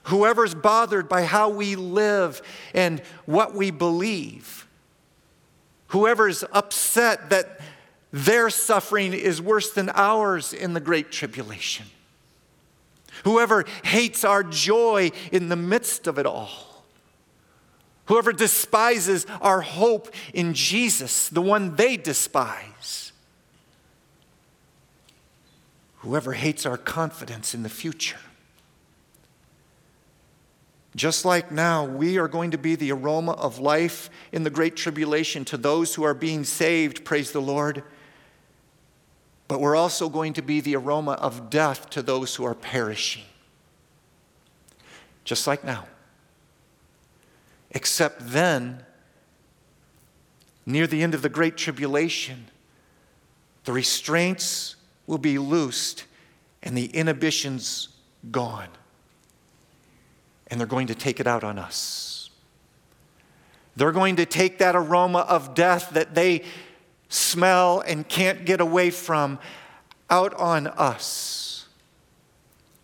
Whoever's 0.04 0.54
bothered 0.54 1.08
by 1.08 1.24
how 1.24 1.48
we 1.48 1.76
live 1.76 2.40
and 2.72 3.00
what 3.26 3.54
we 3.54 3.70
believe. 3.70 4.66
Whoever's 5.88 6.44
upset 6.52 7.30
that 7.30 7.60
their 8.12 8.48
suffering 8.50 9.12
is 9.12 9.42
worse 9.42 9.72
than 9.72 9.90
ours 9.90 10.52
in 10.52 10.72
the 10.72 10.80
Great 10.80 11.10
Tribulation. 11.10 11.86
Whoever 13.24 13.64
hates 13.84 14.24
our 14.24 14.42
joy 14.42 15.10
in 15.32 15.48
the 15.48 15.56
midst 15.56 16.06
of 16.06 16.18
it 16.18 16.26
all. 16.26 16.84
Whoever 18.06 18.32
despises 18.32 19.26
our 19.40 19.62
hope 19.62 20.14
in 20.34 20.52
Jesus, 20.54 21.28
the 21.28 21.40
one 21.40 21.76
they 21.76 21.96
despise. 21.96 23.12
Whoever 25.98 26.34
hates 26.34 26.66
our 26.66 26.76
confidence 26.76 27.54
in 27.54 27.62
the 27.62 27.68
future. 27.70 28.18
Just 30.96 31.24
like 31.24 31.50
now, 31.50 31.84
we 31.84 32.18
are 32.18 32.28
going 32.28 32.52
to 32.52 32.58
be 32.58 32.76
the 32.76 32.92
aroma 32.92 33.32
of 33.32 33.58
life 33.58 34.10
in 34.30 34.44
the 34.44 34.50
Great 34.50 34.76
Tribulation 34.76 35.44
to 35.46 35.56
those 35.56 35.94
who 35.94 36.04
are 36.04 36.14
being 36.14 36.44
saved, 36.44 37.04
praise 37.04 37.32
the 37.32 37.40
Lord. 37.40 37.82
But 39.48 39.60
we're 39.60 39.76
also 39.76 40.08
going 40.08 40.34
to 40.34 40.42
be 40.42 40.60
the 40.60 40.76
aroma 40.76 41.12
of 41.12 41.50
death 41.50 41.90
to 41.90 42.02
those 42.02 42.36
who 42.36 42.44
are 42.44 42.54
perishing. 42.54 43.24
Just 45.24 45.46
like 45.46 45.64
now. 45.64 45.86
Except 47.72 48.20
then, 48.20 48.84
near 50.64 50.86
the 50.86 51.02
end 51.02 51.12
of 51.14 51.22
the 51.22 51.28
Great 51.28 51.56
Tribulation, 51.56 52.46
the 53.64 53.72
restraints 53.72 54.76
will 55.08 55.18
be 55.18 55.38
loosed 55.38 56.04
and 56.62 56.76
the 56.76 56.86
inhibitions 56.86 57.88
gone. 58.30 58.68
And 60.48 60.60
they're 60.60 60.66
going 60.66 60.88
to 60.88 60.94
take 60.94 61.20
it 61.20 61.26
out 61.26 61.44
on 61.44 61.58
us. 61.58 62.30
They're 63.76 63.92
going 63.92 64.16
to 64.16 64.26
take 64.26 64.58
that 64.58 64.76
aroma 64.76 65.20
of 65.20 65.54
death 65.54 65.90
that 65.90 66.14
they 66.14 66.44
smell 67.08 67.80
and 67.80 68.08
can't 68.08 68.44
get 68.44 68.60
away 68.60 68.90
from 68.90 69.38
out 70.10 70.34
on 70.34 70.66
us, 70.66 71.66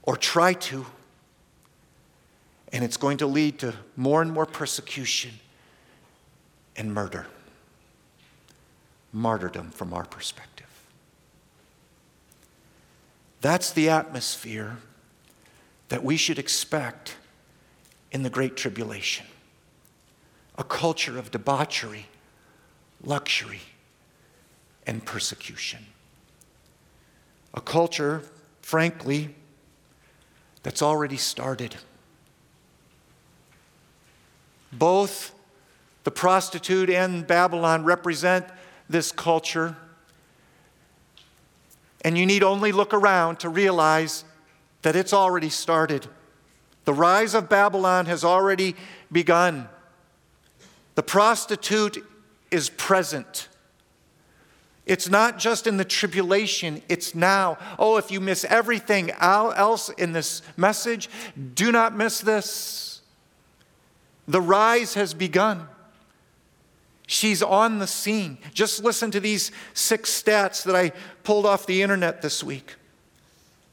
or 0.03 0.16
try 0.16 0.55
to 0.55 0.87
and 2.73 2.85
it's 2.85 2.96
going 2.96 3.18
to 3.18 3.27
lead 3.27 3.59
to 3.61 3.75
more 3.96 4.23
and 4.23 4.33
more 4.33 4.46
persecution 4.46 5.33
and 6.77 6.94
murder. 6.94 7.27
Martyrdom 9.12 9.70
from 9.70 9.92
our 9.92 10.05
perspective. 10.05 10.66
That's 13.40 13.73
the 13.73 13.88
atmosphere 13.88 14.77
that 15.88 16.05
we 16.05 16.16
should 16.16 16.38
expect 16.38 17.16
in 18.12 18.23
the 18.23 18.31
Great 18.31 18.57
Tribulation 18.57 19.27
a 20.59 20.64
culture 20.64 21.18
of 21.18 21.31
debauchery, 21.31 22.07
luxury, 23.03 23.62
and 24.87 25.05
persecution. 25.07 25.87
A 27.55 27.62
culture, 27.62 28.23
frankly, 28.61 29.35
that's 30.62 30.83
already 30.83 31.16
started. 31.16 31.77
Both 34.70 35.33
the 36.05 36.11
prostitute 36.11 36.90
and 36.90 37.27
Babylon 37.27 37.85
represent 37.85 38.44
this 38.87 39.12
culture. 39.12 39.77
And 42.03 42.18
you 42.18 42.27
need 42.27 42.42
only 42.42 42.70
look 42.70 42.92
around 42.92 43.40
to 43.40 43.49
realize 43.49 44.25
that 44.83 44.94
it's 44.94 45.14
already 45.14 45.49
started. 45.49 46.07
The 46.84 46.94
rise 46.94 47.34
of 47.34 47.48
Babylon 47.48 48.06
has 48.06 48.24
already 48.24 48.74
begun. 49.12 49.68
The 50.94 51.02
prostitute 51.02 52.04
is 52.50 52.68
present 52.70 53.48
It's 54.86 55.08
not 55.08 55.38
just 55.38 55.68
in 55.68 55.76
the 55.76 55.84
tribulation, 55.84 56.82
it's 56.88 57.14
now. 57.14 57.58
Oh, 57.78 57.96
if 57.96 58.10
you 58.10 58.18
miss 58.20 58.44
everything 58.44 59.12
else 59.20 59.88
in 59.90 60.12
this 60.12 60.42
message, 60.56 61.08
do 61.54 61.70
not 61.70 61.96
miss 61.96 62.20
this. 62.20 63.00
The 64.26 64.40
rise 64.40 64.94
has 64.94 65.14
begun. 65.14 65.68
She's 67.06 67.42
on 67.42 67.78
the 67.78 67.86
scene. 67.86 68.38
Just 68.52 68.82
listen 68.82 69.12
to 69.12 69.20
these 69.20 69.52
six 69.74 70.10
stats 70.10 70.64
that 70.64 70.74
I 70.74 70.90
pulled 71.22 71.46
off 71.46 71.66
the 71.66 71.82
internet 71.82 72.20
this 72.22 72.42
week. 72.42 72.74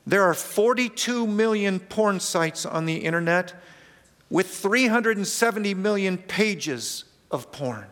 There 0.07 0.23
are 0.23 0.33
42 0.33 1.27
million 1.27 1.81
porn 1.81 2.21
sites 2.21 2.65
on 2.65 2.85
the 2.85 2.95
internet 2.95 3.53
with 4.29 4.47
370 4.47 5.73
million 5.73 6.17
pages 6.17 7.03
of 7.29 7.51
porn. 7.51 7.87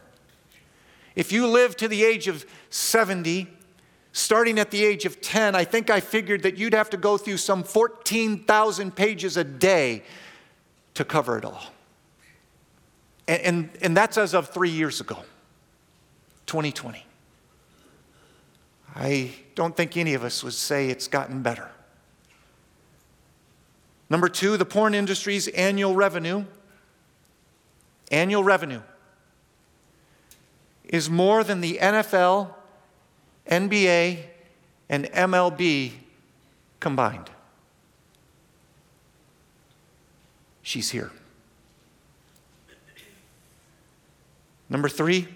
If 1.17 1.33
you 1.33 1.45
live 1.45 1.75
to 1.75 1.89
the 1.89 2.05
age 2.05 2.29
of 2.29 2.45
70, 2.69 3.49
starting 4.13 4.59
at 4.59 4.71
the 4.71 4.85
age 4.85 5.03
of 5.03 5.19
10, 5.19 5.55
I 5.55 5.65
think 5.65 5.89
I 5.89 5.99
figured 5.99 6.43
that 6.43 6.57
you'd 6.57 6.73
have 6.73 6.89
to 6.91 6.97
go 6.97 7.17
through 7.17 7.35
some 7.35 7.63
14,000 7.63 8.95
pages 8.95 9.35
a 9.35 9.43
day 9.43 10.01
to 10.93 11.03
cover 11.03 11.37
it 11.37 11.43
all. 11.43 11.65
And, 13.27 13.41
and, 13.41 13.69
and, 13.81 13.97
that's 13.97 14.17
as 14.17 14.33
of 14.33 14.49
three 14.49 14.69
years 14.69 15.01
ago, 15.01 15.17
2020. 16.45 17.05
I 18.95 19.31
don't 19.55 19.75
think 19.75 19.97
any 19.97 20.13
of 20.13 20.23
us 20.23 20.45
would 20.45 20.53
say 20.53 20.89
it's 20.89 21.09
gotten 21.09 21.41
better. 21.41 21.71
Number 24.09 24.29
two, 24.29 24.57
the 24.57 24.65
porn 24.65 24.93
industry's 24.93 25.47
annual 25.49 25.95
revenue, 25.95 26.45
annual 28.11 28.43
revenue, 28.43 28.81
is 30.83 31.09
more 31.09 31.43
than 31.43 31.61
the 31.61 31.79
NFL, 31.81 32.53
NBA, 33.49 34.23
and 34.89 35.05
MLB 35.05 35.93
combined. 36.79 37.29
She's 40.61 40.91
here. 40.91 41.11
Number 44.69 44.89
three, 44.89 45.27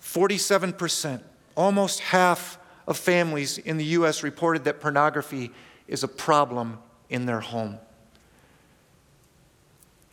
47%, 0.00 1.22
almost 1.56 2.00
half 2.00 2.58
of 2.86 2.96
families 2.96 3.58
in 3.58 3.76
the 3.76 3.84
U.S. 3.84 4.22
reported 4.22 4.64
that 4.64 4.80
pornography 4.80 5.50
is 5.88 6.02
a 6.02 6.08
problem 6.08 6.78
in 7.12 7.26
their 7.26 7.40
home. 7.40 7.78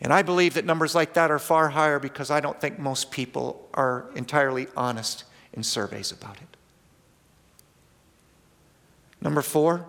And 0.00 0.12
I 0.12 0.22
believe 0.22 0.54
that 0.54 0.64
numbers 0.64 0.94
like 0.94 1.14
that 1.14 1.30
are 1.30 1.38
far 1.38 1.70
higher 1.70 1.98
because 1.98 2.30
I 2.30 2.40
don't 2.40 2.60
think 2.60 2.78
most 2.78 3.10
people 3.10 3.68
are 3.74 4.06
entirely 4.14 4.68
honest 4.76 5.24
in 5.52 5.62
surveys 5.62 6.12
about 6.12 6.36
it. 6.36 6.56
Number 9.20 9.42
four, 9.42 9.86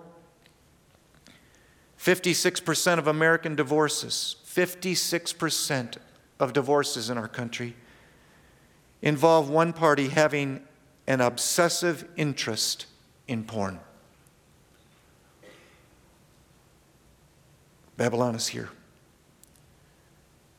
56% 1.98 2.98
of 2.98 3.08
American 3.08 3.56
divorces, 3.56 4.36
56% 4.46 5.98
of 6.40 6.52
divorces 6.52 7.10
in 7.10 7.18
our 7.18 7.28
country 7.28 7.76
involve 9.02 9.50
one 9.50 9.72
party 9.72 10.10
having 10.10 10.62
an 11.08 11.22
obsessive 11.22 12.08
interest 12.18 12.86
in 13.28 13.44
porn. 13.44 13.80
Babylon 18.02 18.34
is 18.34 18.48
here. 18.48 18.70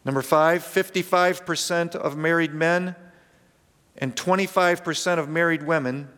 Number 0.04 0.22
five, 0.22 0.62
55% 0.62 1.96
of 1.96 2.16
married 2.16 2.54
men 2.54 2.94
and 3.98 4.14
25% 4.14 5.18
of 5.18 5.28
married 5.28 5.64
women 5.64 6.08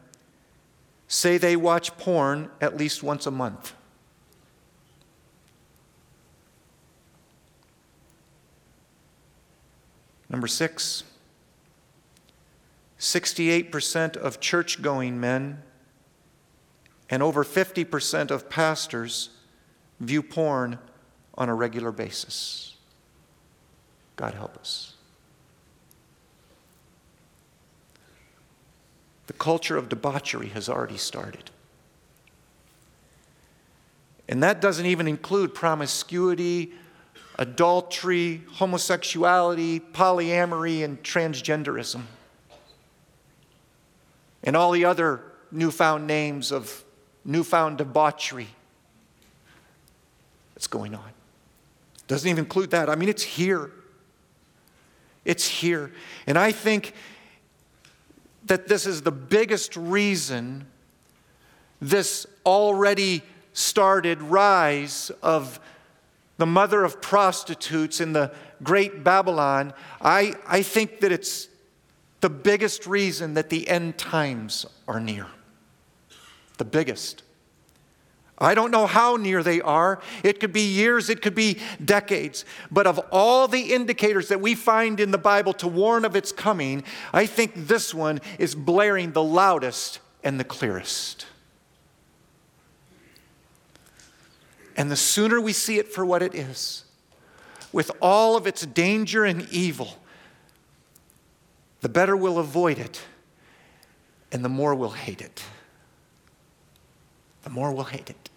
say 1.09 1.39
they 1.39 1.57
watch 1.57 1.97
porn 1.97 2.51
at 2.61 2.77
least 2.77 3.03
once 3.03 3.25
a 3.25 3.31
month. 3.31 3.73
Number 10.29 10.47
six, 10.47 11.05
68% 12.99 14.19
of 14.19 14.41
church 14.41 14.83
going 14.83 15.19
men 15.19 15.63
and 17.09 17.23
over 17.23 17.43
50% 17.43 18.31
of 18.31 18.51
pastors 18.51 19.31
view 20.01 20.23
porn 20.23 20.79
on 21.37 21.49
a 21.49 21.55
regular 21.55 21.92
basis. 21.92 22.77
God 24.16 24.35
help 24.35 24.57
us. 24.57 24.94
The 29.27 29.33
culture 29.33 29.77
of 29.77 29.88
debauchery 29.88 30.49
has 30.49 30.68
already 30.68 30.99
started. 30.99 31.51
And 34.29 34.42
that 34.42 34.61
doesn't 34.61 34.87
even 34.87 35.09
include 35.09 35.55
promiscuity, 35.55 36.73
adultery, 37.38 38.42
homosexuality, 38.53 39.81
polyamory, 39.92 40.85
and 40.85 41.03
transgenderism. 41.03 42.03
And 44.42 44.57
all 44.57 44.73
the 44.73 44.85
other 44.85 45.23
newfound 45.51 46.07
names 46.07 46.53
of 46.53 46.85
newfound 47.25 47.79
debauchery 47.79 48.49
that's 50.55 50.66
going 50.66 50.94
on. 50.94 51.11
Doesn't 52.07 52.29
even 52.29 52.45
include 52.45 52.71
that. 52.71 52.88
I 52.88 52.97
mean, 52.97 53.09
it's 53.09 53.23
here. 53.23 53.71
It's 55.25 55.47
here. 55.47 55.90
And 56.27 56.38
I 56.38 56.53
think 56.53 56.93
that 58.47 58.69
this 58.69 58.87
is 58.87 59.03
the 59.03 59.12
biggest 59.12 59.77
reason 59.77 60.67
this 61.81 62.27
already 62.47 63.23
started 63.53 64.23
rise 64.23 65.11
of 65.23 65.61
the 66.37 66.47
mother 66.47 66.83
of 66.85 67.01
prostitutes 67.01 68.01
in 68.01 68.12
the 68.12 68.33
great 68.62 69.05
Babylon. 69.05 69.73
I, 70.01 70.35
I 70.47 70.62
think 70.62 71.01
that 71.01 71.12
it's 71.12 71.49
the 72.21 72.31
biggest 72.31 72.87
reason 72.87 73.35
that 73.35 73.51
the 73.51 73.69
end 73.69 73.99
times 73.99 74.67
are 74.88 75.01
near. 75.01 75.27
The 76.59 76.64
biggest. 76.64 77.24
I 78.38 78.55
don't 78.55 78.73
know 78.73 78.87
how 78.87 79.16
near 79.16 79.42
they 79.42 79.61
are. 79.61 80.01
It 80.25 80.40
could 80.40 80.53
be 80.53 80.62
years, 80.62 81.09
it 81.09 81.23
could 81.23 81.35
be 81.35 81.59
decades. 81.85 82.44
But 82.70 82.87
of 82.87 82.99
all 83.12 83.47
the 83.47 83.73
indicators 83.73 84.29
that 84.29 84.40
we 84.40 84.55
find 84.55 84.99
in 84.99 85.12
the 85.12 85.18
Bible 85.18 85.53
to 85.55 85.68
warn 85.68 86.05
of 86.05 86.16
its 86.16 86.33
coming, 86.33 86.83
I 87.12 87.27
think 87.27 87.53
this 87.55 87.94
one 87.94 88.20
is 88.38 88.55
blaring 88.55 89.12
the 89.12 89.23
loudest 89.23 90.01
and 90.25 90.40
the 90.40 90.44
clearest. 90.44 91.27
And 94.77 94.90
the 94.90 94.97
sooner 94.97 95.40
we 95.40 95.53
see 95.53 95.79
it 95.79 95.92
for 95.92 96.05
what 96.05 96.20
it 96.20 96.35
is, 96.35 96.85
with 97.73 97.92
all 98.03 98.37
of 98.37 98.49
its 98.49 98.66
danger 98.66 99.25
and 99.25 99.49
evil, 99.51 99.99
the 101.83 101.88
better 101.88 102.16
we'll 102.16 102.38
avoid 102.38 102.79
it 102.79 103.03
and 104.33 104.44
the 104.44 104.49
more 104.49 104.75
we'll 104.75 104.90
hate 104.90 105.20
it 105.20 105.44
the 107.44 107.50
more 107.50 107.70
we'll 107.72 107.85
hate 107.85 108.11
it. 108.11 108.30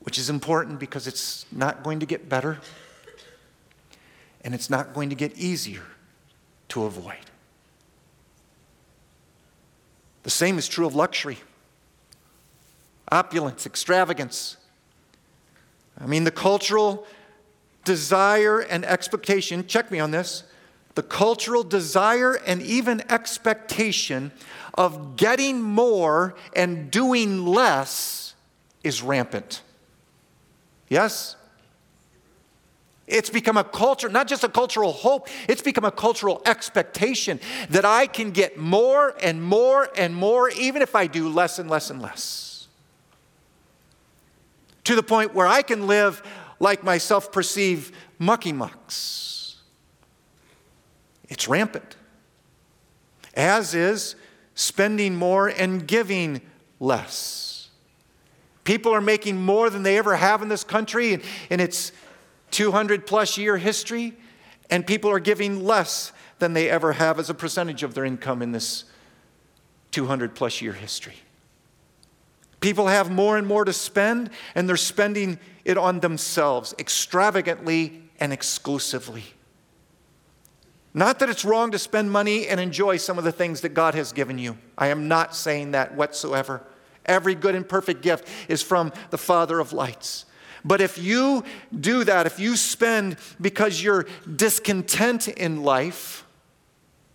Which 0.00 0.18
is 0.18 0.30
important 0.30 0.78
because 0.78 1.06
it's 1.06 1.46
not 1.50 1.82
going 1.82 2.00
to 2.00 2.06
get 2.06 2.28
better 2.28 2.58
and 4.44 4.54
it's 4.54 4.68
not 4.68 4.92
going 4.92 5.08
to 5.08 5.14
get 5.14 5.36
easier 5.36 5.82
to 6.68 6.84
avoid. 6.84 7.16
The 10.24 10.30
same 10.30 10.58
is 10.58 10.68
true 10.68 10.86
of 10.86 10.94
luxury, 10.94 11.38
opulence, 13.10 13.66
extravagance. 13.66 14.56
I 16.00 16.06
mean, 16.06 16.24
the 16.24 16.30
cultural 16.30 17.06
desire 17.84 18.60
and 18.60 18.84
expectation, 18.84 19.66
check 19.66 19.90
me 19.90 19.98
on 19.98 20.10
this, 20.10 20.44
the 20.94 21.02
cultural 21.02 21.62
desire 21.62 22.34
and 22.46 22.62
even 22.62 23.02
expectation 23.10 24.32
of 24.74 25.16
getting 25.16 25.60
more 25.60 26.34
and 26.54 26.90
doing 26.90 27.44
less 27.44 28.34
is 28.82 29.02
rampant. 29.02 29.62
Yes? 30.88 31.36
It's 33.06 33.30
become 33.30 33.56
a 33.56 33.64
culture, 33.64 34.08
not 34.08 34.28
just 34.28 34.44
a 34.44 34.48
cultural 34.48 34.92
hope, 34.92 35.28
it's 35.48 35.62
become 35.62 35.84
a 35.84 35.90
cultural 35.90 36.40
expectation 36.46 37.40
that 37.68 37.84
I 37.84 38.06
can 38.06 38.30
get 38.30 38.56
more 38.56 39.14
and 39.20 39.42
more 39.42 39.90
and 39.96 40.14
more, 40.14 40.48
even 40.50 40.82
if 40.82 40.94
I 40.94 41.06
do 41.06 41.28
less 41.28 41.58
and 41.58 41.68
less 41.68 41.90
and 41.90 42.00
less. 42.00 42.68
To 44.84 44.94
the 44.94 45.02
point 45.02 45.34
where 45.34 45.46
I 45.46 45.62
can 45.62 45.86
live 45.86 46.22
like 46.58 46.82
my 46.84 46.98
self 46.98 47.32
perceived 47.32 47.92
mucky 48.18 48.52
mucks. 48.52 49.56
It's 51.28 51.48
rampant. 51.48 51.96
As 53.34 53.74
is 53.74 54.14
spending 54.54 55.16
more 55.16 55.48
and 55.48 55.86
giving 55.86 56.40
less. 56.80 57.70
People 58.64 58.94
are 58.94 59.00
making 59.00 59.40
more 59.40 59.70
than 59.70 59.82
they 59.82 59.98
ever 59.98 60.16
have 60.16 60.42
in 60.42 60.48
this 60.48 60.64
country 60.64 61.14
in, 61.14 61.22
in 61.50 61.60
its 61.60 61.92
200 62.52 63.06
plus 63.06 63.36
year 63.36 63.56
history, 63.56 64.14
and 64.70 64.86
people 64.86 65.10
are 65.10 65.18
giving 65.18 65.64
less 65.64 66.12
than 66.38 66.52
they 66.52 66.68
ever 66.68 66.92
have 66.92 67.18
as 67.18 67.30
a 67.30 67.34
percentage 67.34 67.82
of 67.82 67.94
their 67.94 68.04
income 68.04 68.42
in 68.42 68.52
this 68.52 68.84
200 69.90 70.34
plus 70.34 70.60
year 70.60 70.72
history. 70.72 71.16
People 72.60 72.86
have 72.86 73.10
more 73.10 73.36
and 73.36 73.46
more 73.46 73.64
to 73.64 73.72
spend, 73.72 74.30
and 74.54 74.68
they're 74.68 74.76
spending 74.76 75.38
it 75.64 75.76
on 75.76 76.00
themselves 76.00 76.74
extravagantly 76.78 78.02
and 78.20 78.32
exclusively. 78.32 79.24
Not 80.94 81.18
that 81.20 81.30
it's 81.30 81.44
wrong 81.44 81.70
to 81.70 81.78
spend 81.78 82.12
money 82.12 82.46
and 82.46 82.60
enjoy 82.60 82.98
some 82.98 83.18
of 83.18 83.24
the 83.24 83.32
things 83.32 83.62
that 83.62 83.70
God 83.70 83.94
has 83.94 84.12
given 84.12 84.38
you. 84.38 84.58
I 84.76 84.88
am 84.88 85.08
not 85.08 85.34
saying 85.34 85.70
that 85.70 85.94
whatsoever. 85.94 86.62
Every 87.06 87.34
good 87.34 87.54
and 87.54 87.66
perfect 87.66 88.02
gift 88.02 88.28
is 88.48 88.62
from 88.62 88.92
the 89.10 89.18
Father 89.18 89.58
of 89.58 89.72
lights. 89.72 90.26
But 90.64 90.80
if 90.80 90.98
you 90.98 91.44
do 91.78 92.04
that, 92.04 92.26
if 92.26 92.38
you 92.38 92.56
spend 92.56 93.16
because 93.40 93.82
you're 93.82 94.06
discontent 94.36 95.28
in 95.28 95.64
life, 95.64 96.24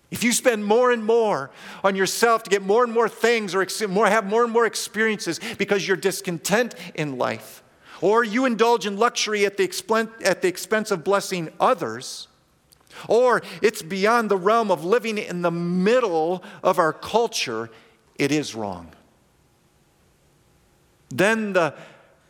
if 0.09 0.23
you 0.23 0.31
spend 0.31 0.65
more 0.65 0.91
and 0.91 1.03
more 1.03 1.51
on 1.83 1.95
yourself 1.95 2.43
to 2.43 2.49
get 2.49 2.63
more 2.63 2.83
and 2.83 2.93
more 2.93 3.07
things 3.09 3.53
or 3.53 3.65
more, 3.87 4.07
have 4.07 4.25
more 4.25 4.43
and 4.43 4.51
more 4.51 4.65
experiences 4.65 5.39
because 5.57 5.87
you're 5.87 5.97
discontent 5.97 6.75
in 6.95 7.17
life, 7.17 7.63
or 8.01 8.23
you 8.23 8.45
indulge 8.45 8.85
in 8.85 8.97
luxury 8.97 9.45
at 9.45 9.57
the, 9.57 9.63
expense, 9.63 10.09
at 10.23 10.41
the 10.41 10.47
expense 10.47 10.91
of 10.91 11.03
blessing 11.03 11.49
others, 11.59 12.26
or 13.07 13.41
it's 13.61 13.81
beyond 13.81 14.29
the 14.29 14.37
realm 14.37 14.71
of 14.71 14.83
living 14.83 15.17
in 15.17 15.41
the 15.41 15.51
middle 15.51 16.43
of 16.63 16.79
our 16.79 16.93
culture, 16.93 17.69
it 18.15 18.31
is 18.31 18.55
wrong. 18.55 18.91
Then 21.09 21.53
the 21.53 21.73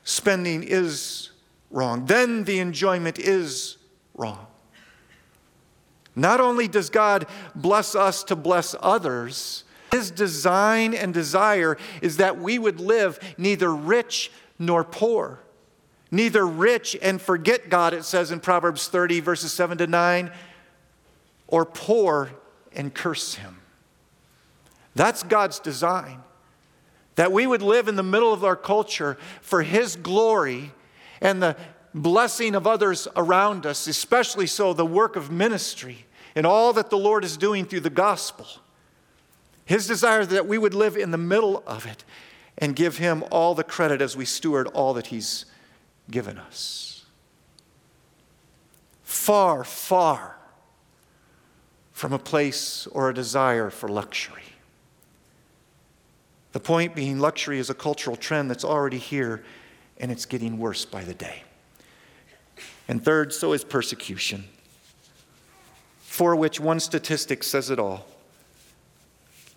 spending 0.04 0.64
is 0.64 1.32
wrong. 1.72 2.06
Then 2.06 2.44
the 2.44 2.60
enjoyment 2.60 3.20
is 3.20 3.78
wrong. 4.14 4.48
Not 6.16 6.40
only 6.40 6.68
does 6.68 6.90
God 6.90 7.28
bless 7.54 7.94
us 7.94 8.24
to 8.26 8.36
bless 8.36 8.76
others, 8.80 9.64
His 9.92 10.10
design 10.10 10.94
and 10.94 11.14
desire 11.14 11.78
is 12.02 12.18
that 12.18 12.40
we 12.40 12.58
would 12.58 12.80
live 12.80 13.20
neither 13.38 13.74
rich 13.74 14.32
nor 14.58 14.84
poor. 14.84 15.40
Neither 16.10 16.48
rich 16.48 16.98
and 17.02 17.22
forget 17.22 17.70
God, 17.70 17.94
it 17.94 18.06
says 18.06 18.32
in 18.32 18.40
Proverbs 18.40 18.88
30, 18.88 19.20
verses 19.20 19.52
7 19.52 19.78
to 19.80 19.88
9, 19.88 20.32
or 21.48 21.66
poor 21.66 22.32
and 22.74 22.94
curse 22.94 23.36
Him. 23.36 23.60
That's 24.96 25.24
God's 25.24 25.60
design. 25.60 26.22
That 27.16 27.32
we 27.32 27.48
would 27.48 27.62
live 27.62 27.88
in 27.88 27.96
the 27.96 28.04
middle 28.04 28.34
of 28.34 28.44
our 28.44 28.56
culture 28.56 29.18
for 29.42 29.64
His 29.64 29.96
glory 29.96 30.72
and 31.22 31.42
the 31.42 31.56
blessing 31.94 32.54
of 32.56 32.68
others 32.68 33.08
around 33.16 33.66
us, 33.66 33.88
especially 33.88 34.48
so 34.48 34.74
the 34.74 34.86
work 34.86 35.16
of 35.16 35.32
ministry 35.32 36.06
and 36.36 36.46
all 36.46 36.74
that 36.74 36.90
the 36.90 36.98
Lord 36.98 37.24
is 37.24 37.38
doing 37.38 37.66
through 37.66 37.80
the 37.80 37.90
gospel. 37.90 38.46
His 39.66 39.88
desire 39.88 40.26
that 40.26 40.48
we 40.48 40.58
would 40.58 40.74
live 40.74 40.96
in 40.96 41.12
the 41.12 41.18
middle 41.18 41.64
of 41.66 41.86
it 41.86 42.04
and 42.58 42.76
give 42.76 42.98
Him 42.98 43.24
all 43.32 43.56
the 43.56 43.64
credit 43.64 44.02
as 44.02 44.16
we 44.16 44.26
steward 44.26 44.68
all 44.68 44.94
that 44.94 45.08
He's 45.08 45.46
given 46.10 46.38
us. 46.38 47.06
Far, 49.04 49.64
far 49.64 50.37
from 51.98 52.14
a 52.14 52.20
place 52.20 52.86
or 52.92 53.10
a 53.10 53.14
desire 53.14 53.72
for 53.72 53.90
luxury. 53.90 54.44
The 56.52 56.60
point 56.60 56.94
being, 56.94 57.18
luxury 57.18 57.58
is 57.58 57.72
a 57.72 57.74
cultural 57.74 58.16
trend 58.16 58.52
that's 58.52 58.64
already 58.64 59.00
here 59.00 59.44
and 60.00 60.12
it's 60.12 60.28
getting 60.28 60.60
worse 60.60 60.86
by 60.86 61.04
the 61.04 61.16
day. 61.16 61.42
And 62.88 63.04
third, 63.04 63.34
so 63.34 63.52
is 63.52 63.64
persecution 63.64 64.44
for 66.02 66.36
which 66.36 66.60
one 66.60 66.80
statistic 66.80 67.44
says 67.44 67.72
it 67.72 67.80
all. 67.80 68.06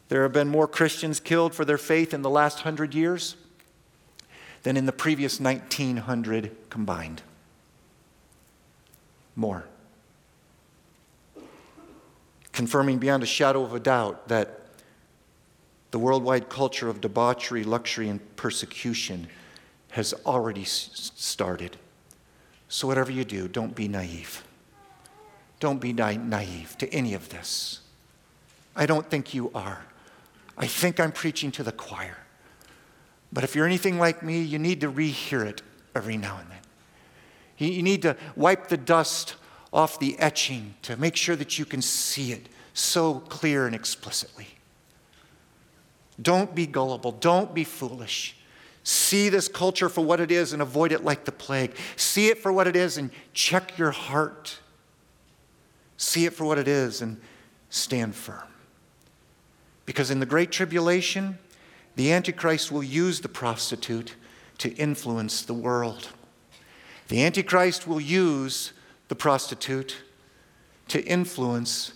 There 0.09 0.22
have 0.22 0.33
been 0.33 0.48
more 0.48 0.66
Christians 0.66 1.20
killed 1.20 1.55
for 1.55 1.66
their 1.66 1.76
faith 1.76 2.14
in 2.14 2.22
the 2.22 2.31
last 2.31 2.61
hundred 2.61 2.94
years 2.94 3.37
than 4.62 4.79
in 4.79 4.87
the 4.87 4.92
previous 4.92 5.40
1900 5.40 6.57
combined. 6.70 7.20
More. 9.37 9.66
Confirming 12.52 12.98
beyond 12.98 13.22
a 13.22 13.26
shadow 13.26 13.62
of 13.62 13.74
a 13.74 13.80
doubt 13.80 14.28
that 14.28 14.60
the 15.90 15.98
worldwide 15.98 16.48
culture 16.48 16.88
of 16.88 17.00
debauchery, 17.00 17.64
luxury, 17.64 18.08
and 18.08 18.36
persecution 18.36 19.28
has 19.90 20.14
already 20.24 20.64
started. 20.64 21.76
So, 22.68 22.86
whatever 22.86 23.10
you 23.10 23.24
do, 23.24 23.48
don't 23.48 23.74
be 23.74 23.88
naive. 23.88 24.44
Don't 25.58 25.80
be 25.80 25.92
naive 25.92 26.78
to 26.78 26.88
any 26.92 27.14
of 27.14 27.28
this. 27.28 27.80
I 28.76 28.86
don't 28.86 29.08
think 29.10 29.34
you 29.34 29.50
are. 29.54 29.84
I 30.56 30.66
think 30.66 31.00
I'm 31.00 31.12
preaching 31.12 31.50
to 31.52 31.62
the 31.62 31.72
choir. 31.72 32.16
But 33.32 33.44
if 33.44 33.54
you're 33.54 33.66
anything 33.66 33.98
like 33.98 34.22
me, 34.22 34.40
you 34.42 34.58
need 34.58 34.80
to 34.82 34.90
rehear 34.90 35.44
it 35.46 35.62
every 35.94 36.16
now 36.16 36.38
and 36.38 36.50
then. 36.50 36.58
You 37.58 37.82
need 37.82 38.02
to 38.02 38.16
wipe 38.36 38.68
the 38.68 38.76
dust 38.76 39.34
off 39.72 39.98
the 39.98 40.18
etching 40.18 40.74
to 40.83 40.96
make 40.96 41.16
sure 41.16 41.37
that 41.37 41.59
you 41.59 41.64
can 41.64 41.83
see 41.83 42.33
it 42.33 42.48
so 42.74 43.20
clear 43.20 43.66
and 43.66 43.74
explicitly. 43.74 44.48
Don't 46.20 46.54
be 46.54 46.66
gullible. 46.66 47.12
Don't 47.12 47.54
be 47.54 47.64
foolish. 47.64 48.37
See 48.83 49.28
this 49.28 49.48
culture 49.48 49.88
for 49.88 50.04
what 50.04 50.20
it 50.20 50.30
is 50.30 50.52
and 50.52 50.61
avoid 50.61 50.92
it 50.92 51.04
like 51.04 51.24
the 51.24 51.33
plague. 51.33 51.74
See 51.96 52.28
it 52.28 52.38
for 52.38 52.52
what 52.52 52.66
it 52.66 52.76
is 52.76 52.98
and 52.98 53.11
check 53.33 53.78
your 53.78 53.90
heart. 53.90 54.59
See 55.96 56.24
it 56.24 56.33
for 56.33 56.44
what 56.44 56.59
it 56.59 56.66
is 56.66 57.02
and 57.02 57.20
stand 57.68 58.14
firm. 58.14 58.48
Because 59.87 60.11
in 60.11 60.20
the 60.20 60.26
Great 60.26 60.50
Tribulation, 60.50 61.38
the 61.96 62.12
Antichrist 62.12 62.72
will 62.72 62.83
use 62.83 63.20
the 63.20 63.28
prostitute 63.28 64.14
to 64.59 64.72
influence 64.74 65.42
the 65.42 65.54
world. 65.54 66.09
The 67.09 67.22
Antichrist 67.24 67.87
will 67.87 68.00
use 68.00 68.72
the 69.11 69.16
prostitute 69.16 69.96
to 70.87 71.05
influence 71.05 71.92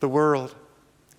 the 0.00 0.08
world. 0.08 0.56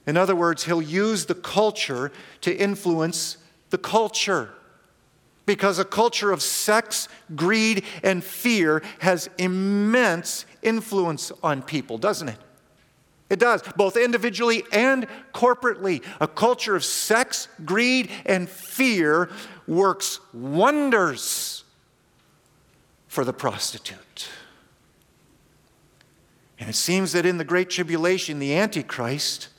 In 0.05 0.17
other 0.17 0.35
words, 0.35 0.65
he'll 0.65 0.81
use 0.81 1.27
the 1.27 1.33
culture 1.33 2.11
to 2.41 2.53
influence 2.53 3.37
the 3.69 3.77
culture. 3.77 4.49
Because 5.45 5.79
a 5.79 5.85
culture 5.85 6.33
of 6.33 6.41
sex, 6.41 7.07
greed, 7.37 7.85
and 8.03 8.21
fear 8.21 8.83
has 8.99 9.29
immense 9.37 10.45
influence 10.61 11.31
on 11.41 11.61
people, 11.61 11.97
doesn't 11.97 12.27
it? 12.27 12.39
It 13.29 13.39
does, 13.39 13.61
both 13.77 13.95
individually 13.95 14.63
and 14.73 15.07
corporately. 15.33 16.03
A 16.19 16.27
culture 16.27 16.75
of 16.75 16.83
sex, 16.83 17.47
greed, 17.63 18.11
and 18.25 18.49
fear 18.49 19.29
works 19.67 20.19
wonders 20.33 21.63
for 23.07 23.23
the 23.23 23.33
prostitute. 23.33 24.27
And 26.59 26.69
it 26.69 26.75
seems 26.75 27.11
that 27.11 27.25
in 27.25 27.37
the 27.37 27.43
Great 27.43 27.69
Tribulation, 27.69 28.39
the 28.39 28.55
Antichrist 28.55 29.49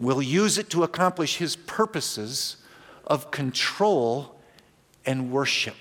will 0.00 0.22
use 0.22 0.58
it 0.58 0.70
to 0.70 0.82
accomplish 0.82 1.36
his 1.36 1.56
purposes 1.56 2.56
of 3.06 3.30
control 3.30 4.36
and 5.04 5.30
worship. 5.30 5.76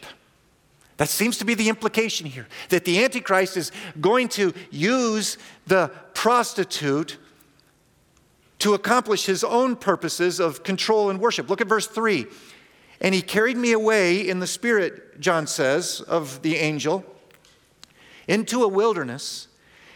That 0.98 1.10
seems 1.10 1.38
to 1.40 1.46
be 1.46 1.54
the 1.54 1.70
implication 1.70 2.28
here 2.28 2.48
that 2.70 2.86
the 2.86 3.04
Antichrist 3.04 3.58
is 3.58 3.72
going 4.00 4.30
to 4.30 4.54
use 4.70 5.38
the 5.66 5.92
prostitute 6.14 7.18
to 8.60 8.74
accomplish 8.74 9.26
his 9.26 9.44
own 9.44 9.76
purposes 9.76 10.40
of 10.40 10.64
control 10.64 11.10
and 11.10 11.20
worship. 11.20 11.50
Look 11.50 11.62
at 11.62 11.68
verse 11.68 11.88
3. 11.88 12.28
And 13.02 13.14
he 13.14 13.22
carried 13.22 13.58
me 13.58 13.72
away 13.74 14.28
in 14.28 14.40
the 14.40 14.48
spirit, 14.48 15.20
John 15.20 15.48
says, 15.48 16.00
of 16.02 16.42
the 16.42 16.56
angel, 16.56 17.04
into 18.28 18.64
a 18.64 18.68
wilderness 18.68 19.48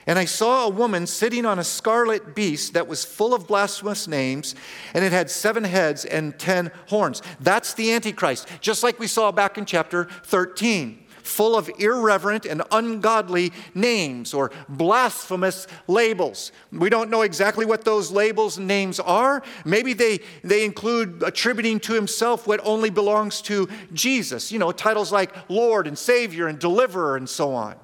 and 0.08 0.17
I 0.17 0.26
saw 0.26 0.65
a 0.65 0.70
woman 0.70 1.06
sitting 1.06 1.46
on 1.46 1.60
a 1.60 1.63
scarlet 1.63 2.34
beast 2.34 2.74
that 2.74 2.88
was 2.88 3.06
full 3.06 3.34
of 3.34 3.46
blasphemous 3.46 4.08
names, 4.08 4.56
and 4.93 5.04
it 5.04 5.12
had 5.12 5.30
seven 5.30 5.65
heads 5.65 6.06
and 6.06 6.39
ten 6.39 6.72
horns. 6.88 7.22
That's 7.41 7.74
the 7.74 7.91
Antichrist, 7.91 8.48
just 8.62 8.84
like 8.84 9.00
we 9.00 9.08
saw 9.08 9.32
back 9.32 9.58
in 9.58 9.65
chapter 9.65 10.06
13 10.24 11.04
full 11.28 11.58
of 11.58 11.70
irreverent 11.78 12.46
and 12.46 12.63
ungodly 12.72 13.52
names 13.76 14.34
or 14.34 14.50
blasphemous 14.70 15.67
labels. 15.88 16.54
We 16.72 16.89
don't 16.89 17.10
know 17.10 17.22
exactly 17.22 17.65
what 17.65 17.84
those 17.84 18.12
labels 18.12 18.58
and 18.58 18.65
names 18.65 19.00
are. 19.00 19.43
Maybe 19.65 19.93
they, 19.93 20.20
they 20.43 20.63
include 20.63 21.22
attributing 21.24 21.82
to 21.82 21.93
himself 21.93 22.48
what 22.48 22.62
only 22.63 22.89
belongs 22.89 23.41
to 23.41 23.67
Jesus, 23.93 24.52
you 24.52 24.60
know, 24.60 24.72
titles 24.72 25.12
like 25.12 25.36
Lord 25.50 25.86
and 25.86 25.98
Savior 25.98 26.48
and 26.48 26.58
Deliverer 26.58 27.17
and 27.17 27.30
so 27.30 27.54
on. 27.54 27.76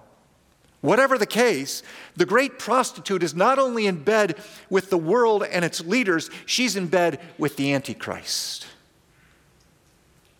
Whatever 0.83 1.17
the 1.17 1.25
case, 1.25 1.81
the 2.17 2.25
great 2.25 2.59
prostitute 2.59 3.23
is 3.23 3.33
not 3.33 3.57
only 3.57 3.87
in 3.87 4.03
bed 4.03 4.35
with 4.69 4.89
the 4.89 4.97
world 4.97 5.41
and 5.41 5.63
its 5.63 5.79
leaders, 5.79 6.29
she's 6.45 6.75
in 6.75 6.87
bed 6.87 7.21
with 7.37 7.55
the 7.55 7.73
Antichrist. 7.73 8.67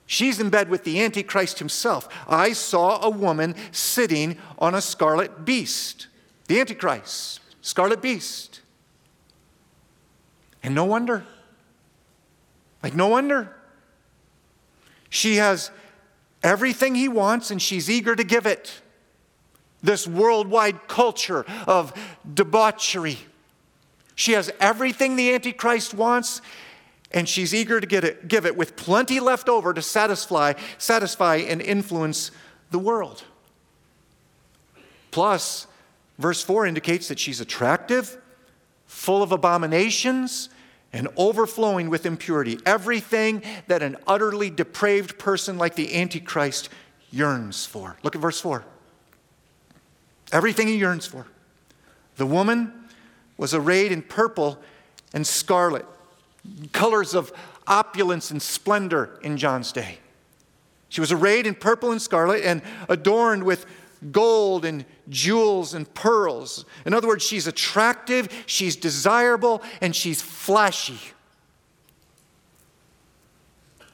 She's 0.05 0.41
in 0.41 0.49
bed 0.49 0.67
with 0.67 0.83
the 0.83 1.01
Antichrist 1.01 1.59
himself. 1.59 2.09
I 2.27 2.51
saw 2.51 3.01
a 3.01 3.09
woman 3.09 3.55
sitting 3.71 4.37
on 4.59 4.75
a 4.75 4.81
scarlet 4.81 5.45
beast, 5.45 6.07
the 6.49 6.59
Antichrist, 6.59 7.39
scarlet 7.61 8.01
beast. 8.01 8.59
And 10.61 10.75
no 10.75 10.83
wonder. 10.83 11.23
Like, 12.83 12.95
no 12.95 13.07
wonder. 13.07 13.55
She 15.09 15.37
has 15.37 15.71
everything 16.43 16.95
he 16.95 17.07
wants 17.07 17.49
and 17.49 17.61
she's 17.61 17.89
eager 17.89 18.13
to 18.13 18.25
give 18.25 18.45
it. 18.45 18.81
This 19.83 20.07
worldwide 20.07 20.87
culture 20.87 21.45
of 21.67 21.93
debauchery. 22.33 23.19
She 24.15 24.31
has 24.31 24.49
everything 24.59 25.15
the 25.15 25.33
Antichrist 25.33 25.93
wants 25.93 26.41
and 27.13 27.29
she's 27.29 27.53
eager 27.53 27.79
to 27.79 27.85
get 27.85 28.03
it, 28.03 28.27
give 28.27 28.45
it 28.45 28.57
with 28.57 28.75
plenty 28.75 29.19
left 29.19 29.47
over 29.47 29.73
to 29.73 29.81
satisfy, 29.81 30.53
satisfy 30.77 31.35
and 31.35 31.61
influence 31.61 32.31
the 32.71 32.79
world. 32.79 33.23
Plus, 35.11 35.67
verse 36.17 36.41
4 36.41 36.65
indicates 36.65 37.07
that 37.09 37.19
she's 37.19 37.39
attractive, 37.39 38.17
full 38.87 39.21
of 39.21 39.31
abominations, 39.31 40.49
and 40.91 41.07
overflowing 41.17 41.89
with 41.89 42.05
impurity. 42.05 42.57
Everything 42.65 43.43
that 43.67 43.83
an 43.83 43.97
utterly 44.07 44.49
depraved 44.49 45.19
person 45.19 45.57
like 45.57 45.75
the 45.75 45.95
Antichrist 45.95 46.69
yearns 47.11 47.65
for. 47.65 47.97
Look 48.01 48.15
at 48.15 48.21
verse 48.21 48.41
4. 48.41 48.65
Everything 50.33 50.67
he 50.67 50.75
yearns 50.75 51.05
for. 51.05 51.27
The 52.17 52.25
woman 52.25 52.73
was 53.37 53.53
arrayed 53.53 53.91
in 53.91 54.01
purple 54.01 54.59
and 55.13 55.25
scarlet 55.25 55.85
colors 56.73 57.13
of 57.13 57.31
opulence 57.67 58.31
and 58.31 58.41
splendor 58.41 59.17
in 59.23 59.37
John's 59.37 59.71
day. 59.71 59.99
She 60.89 60.99
was 60.99 61.11
arrayed 61.11 61.47
in 61.47 61.55
purple 61.55 61.91
and 61.91 62.01
scarlet 62.01 62.43
and 62.43 62.61
adorned 62.89 63.43
with 63.43 63.65
gold 64.11 64.65
and 64.65 64.85
jewels 65.07 65.73
and 65.73 65.91
pearls. 65.93 66.65
In 66.85 66.93
other 66.93 67.07
words, 67.07 67.23
she's 67.23 67.47
attractive, 67.47 68.27
she's 68.45 68.75
desirable, 68.75 69.63
and 69.81 69.95
she's 69.95 70.21
flashy. 70.21 70.99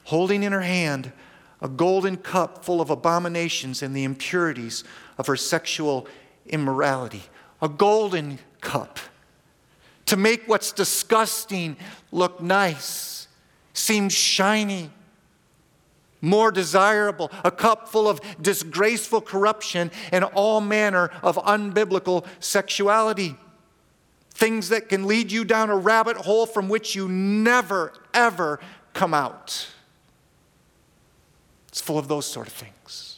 Holding 0.04 0.42
in 0.42 0.52
her 0.52 0.62
hand 0.62 1.12
a 1.62 1.68
golden 1.68 2.16
cup 2.16 2.64
full 2.64 2.80
of 2.80 2.90
abominations 2.90 3.82
and 3.82 3.94
the 3.94 4.04
impurities 4.04 4.82
of 5.18 5.26
her 5.26 5.36
sexual 5.36 6.06
immorality. 6.50 7.22
A 7.62 7.68
golden 7.68 8.38
cup 8.60 8.98
to 10.06 10.16
make 10.16 10.48
what's 10.48 10.72
disgusting 10.72 11.76
look 12.10 12.40
nice, 12.42 13.28
seem 13.72 14.08
shiny, 14.08 14.90
more 16.20 16.50
desirable, 16.50 17.30
a 17.44 17.50
cup 17.50 17.88
full 17.88 18.08
of 18.08 18.20
disgraceful 18.42 19.20
corruption 19.20 19.90
and 20.10 20.24
all 20.24 20.60
manner 20.60 21.10
of 21.22 21.36
unbiblical 21.36 22.26
sexuality. 22.40 23.36
Things 24.30 24.70
that 24.70 24.88
can 24.88 25.06
lead 25.06 25.30
you 25.30 25.44
down 25.44 25.70
a 25.70 25.76
rabbit 25.76 26.16
hole 26.16 26.46
from 26.46 26.68
which 26.68 26.94
you 26.94 27.08
never, 27.08 27.92
ever 28.12 28.58
come 28.92 29.14
out. 29.14 29.68
It's 31.68 31.80
full 31.80 31.98
of 31.98 32.08
those 32.08 32.26
sort 32.26 32.48
of 32.48 32.52
things. 32.52 33.09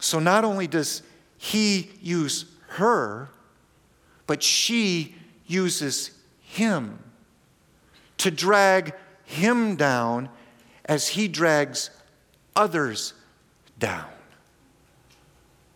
So 0.00 0.18
not 0.18 0.44
only 0.44 0.66
does 0.66 1.02
he 1.38 1.90
use 2.00 2.46
her, 2.68 3.28
but 4.26 4.42
she 4.42 5.14
uses 5.46 6.10
him 6.40 6.98
to 8.18 8.30
drag 8.30 8.94
him 9.24 9.76
down 9.76 10.28
as 10.84 11.08
he 11.08 11.28
drags 11.28 11.90
others 12.54 13.12
down. 13.78 14.06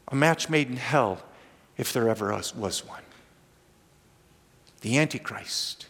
A 0.08 0.16
match 0.16 0.48
made 0.48 0.68
in 0.68 0.76
hell, 0.76 1.22
if 1.76 1.92
there 1.92 2.08
ever 2.08 2.32
was 2.56 2.84
one. 2.86 3.02
The 4.80 4.98
Antichrist 4.98 5.86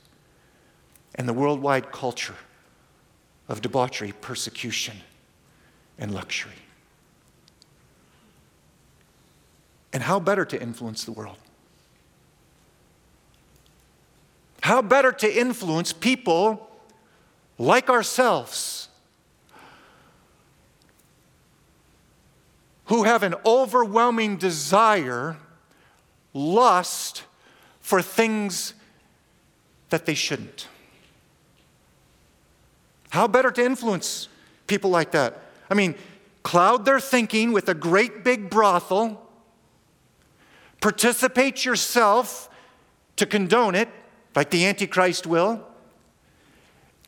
and 1.14 1.28
the 1.28 1.32
worldwide 1.32 1.92
culture 1.92 2.36
of 3.48 3.62
debauchery, 3.62 4.12
persecution, 4.20 4.96
and 5.98 6.14
luxury. 6.14 6.52
And 9.92 10.02
how 10.02 10.20
better 10.20 10.44
to 10.44 10.60
influence 10.60 11.04
the 11.04 11.12
world? 11.12 11.36
How 14.62 14.82
better 14.82 15.10
to 15.10 15.38
influence 15.38 15.92
people 15.92 16.70
like 17.58 17.90
ourselves 17.90 18.88
who 22.86 23.04
have 23.04 23.22
an 23.22 23.34
overwhelming 23.46 24.36
desire, 24.36 25.36
lust 26.34 27.24
for 27.80 28.02
things 28.02 28.74
that 29.88 30.06
they 30.06 30.14
shouldn't? 30.14 30.68
How 33.10 33.26
better 33.26 33.50
to 33.50 33.64
influence 33.64 34.28
people 34.66 34.90
like 34.90 35.10
that? 35.12 35.40
I 35.68 35.74
mean, 35.74 35.94
cloud 36.42 36.84
their 36.84 37.00
thinking 37.00 37.52
with 37.52 37.68
a 37.68 37.74
great 37.74 38.22
big 38.22 38.50
brothel, 38.50 39.29
participate 40.80 41.64
yourself 41.64 42.48
to 43.16 43.26
condone 43.26 43.74
it, 43.74 43.88
like 44.34 44.50
the 44.50 44.66
Antichrist 44.66 45.26
will, 45.26 45.66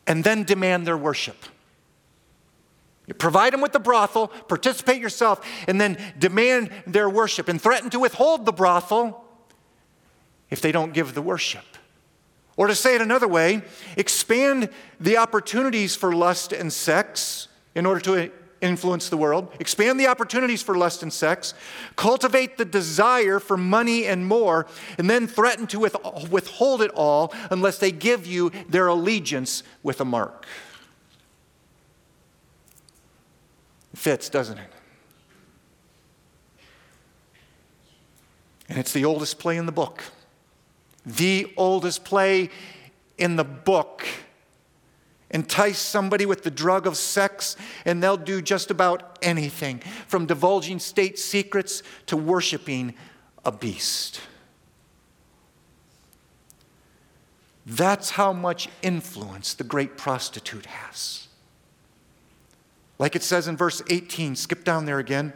and 0.06 0.24
then 0.24 0.44
demand 0.44 0.86
their 0.86 0.96
worship. 0.98 1.36
You 3.06 3.14
provide 3.14 3.52
them 3.52 3.60
with 3.60 3.72
the 3.72 3.80
brothel, 3.80 4.28
participate 4.28 5.00
yourself, 5.00 5.44
and 5.66 5.80
then 5.80 5.98
demand 6.18 6.70
their 6.86 7.10
worship 7.10 7.48
and 7.48 7.60
threaten 7.60 7.90
to 7.90 7.98
withhold 7.98 8.46
the 8.46 8.52
brothel 8.52 9.24
if 10.50 10.60
they 10.60 10.70
don't 10.70 10.92
give 10.92 11.14
the 11.14 11.22
worship. 11.22 11.64
Or 12.56 12.66
to 12.66 12.74
say 12.74 12.94
it 12.94 13.00
another 13.00 13.26
way, 13.26 13.62
expand 13.96 14.68
the 15.00 15.16
opportunities 15.16 15.96
for 15.96 16.14
lust 16.14 16.52
and 16.52 16.72
sex 16.72 17.48
in 17.74 17.86
order 17.86 18.00
to 18.00 18.30
influence 18.62 19.08
the 19.08 19.16
world, 19.16 19.52
expand 19.60 20.00
the 20.00 20.06
opportunities 20.06 20.62
for 20.62 20.76
lust 20.76 21.02
and 21.02 21.12
sex, 21.12 21.52
cultivate 21.96 22.56
the 22.56 22.64
desire 22.64 23.38
for 23.38 23.56
money 23.56 24.06
and 24.06 24.26
more, 24.26 24.66
and 24.96 25.10
then 25.10 25.26
threaten 25.26 25.66
to 25.66 25.80
withhold 25.80 26.80
it 26.80 26.90
all 26.92 27.34
unless 27.50 27.78
they 27.78 27.92
give 27.92 28.26
you 28.26 28.50
their 28.68 28.86
allegiance 28.86 29.62
with 29.82 30.00
a 30.00 30.04
mark. 30.04 30.46
It 33.92 33.98
fits, 33.98 34.30
doesn't 34.30 34.58
it? 34.58 34.70
And 38.68 38.78
it's 38.78 38.92
the 38.92 39.04
oldest 39.04 39.38
play 39.38 39.58
in 39.58 39.66
the 39.66 39.72
book. 39.72 40.02
The 41.04 41.52
oldest 41.56 42.04
play 42.04 42.48
in 43.18 43.36
the 43.36 43.44
book 43.44 44.06
entice 45.32 45.78
somebody 45.78 46.26
with 46.26 46.42
the 46.42 46.50
drug 46.50 46.86
of 46.86 46.96
sex, 46.96 47.56
and 47.84 48.02
they'll 48.02 48.16
do 48.16 48.42
just 48.42 48.70
about 48.70 49.18
anything 49.22 49.80
from 50.06 50.26
divulging 50.26 50.78
state 50.78 51.18
secrets 51.18 51.82
to 52.06 52.16
worshiping 52.16 52.94
a 53.44 53.52
beast. 53.52 54.20
That's 57.64 58.10
how 58.10 58.32
much 58.32 58.68
influence 58.82 59.54
the 59.54 59.64
great 59.64 59.96
prostitute 59.96 60.66
has. 60.66 61.28
Like 62.98 63.16
it 63.16 63.22
says 63.22 63.48
in 63.48 63.56
verse 63.56 63.82
18, 63.88 64.36
skip 64.36 64.64
down 64.64 64.84
there 64.84 64.98
again. 64.98 65.32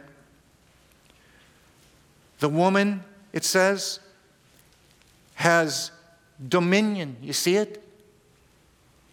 The 2.39 2.49
woman, 2.49 3.03
it 3.33 3.43
says, 3.43 3.99
has 5.35 5.91
dominion. 6.47 7.17
You 7.21 7.33
see 7.33 7.55
it? 7.55 7.83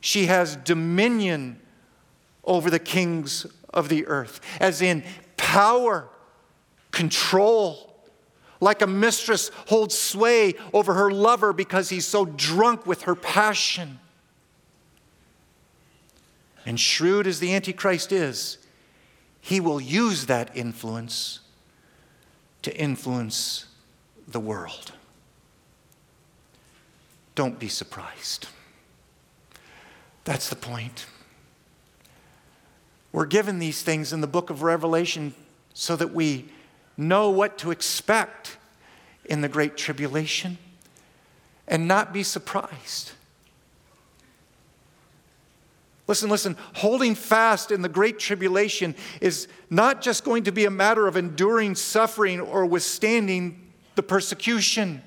She 0.04 0.26
has 0.26 0.56
dominion 0.56 1.58
over 2.44 2.68
the 2.68 2.78
kings 2.78 3.46
of 3.70 3.88
the 3.88 4.06
earth, 4.06 4.38
as 4.60 4.82
in 4.82 5.02
power, 5.38 6.10
control. 6.90 7.90
Like 8.60 8.82
a 8.82 8.86
mistress 8.86 9.50
holds 9.68 9.96
sway 9.96 10.56
over 10.74 10.92
her 10.92 11.10
lover 11.10 11.54
because 11.54 11.88
he's 11.88 12.06
so 12.06 12.26
drunk 12.26 12.84
with 12.84 13.04
her 13.04 13.14
passion. 13.14 13.98
And 16.66 16.78
shrewd 16.78 17.26
as 17.26 17.40
the 17.40 17.54
Antichrist 17.54 18.12
is, 18.12 18.58
he 19.40 19.58
will 19.58 19.80
use 19.80 20.26
that 20.26 20.54
influence 20.54 21.40
to 22.60 22.76
influence 22.76 23.64
the 24.28 24.40
world. 24.40 24.92
Don't 27.34 27.58
be 27.58 27.68
surprised. 27.68 28.48
That's 30.24 30.48
the 30.48 30.56
point. 30.56 31.06
We're 33.12 33.26
given 33.26 33.58
these 33.58 33.82
things 33.82 34.12
in 34.12 34.20
the 34.20 34.26
book 34.26 34.50
of 34.50 34.62
Revelation 34.62 35.34
so 35.72 35.94
that 35.96 36.12
we 36.12 36.48
know 36.96 37.30
what 37.30 37.58
to 37.58 37.70
expect 37.70 38.56
in 39.24 39.40
the 39.40 39.48
Great 39.48 39.76
Tribulation 39.76 40.58
and 41.68 41.86
not 41.86 42.12
be 42.12 42.22
surprised. 42.22 43.12
Listen, 46.06 46.28
listen, 46.28 46.56
holding 46.74 47.14
fast 47.14 47.70
in 47.70 47.80
the 47.80 47.88
Great 47.88 48.18
Tribulation 48.18 48.94
is 49.20 49.48
not 49.70 50.02
just 50.02 50.24
going 50.24 50.44
to 50.44 50.52
be 50.52 50.66
a 50.66 50.70
matter 50.70 51.06
of 51.06 51.16
enduring 51.16 51.74
suffering 51.74 52.40
or 52.40 52.66
withstanding 52.66 53.72
the 53.94 54.02
persecution. 54.02 55.02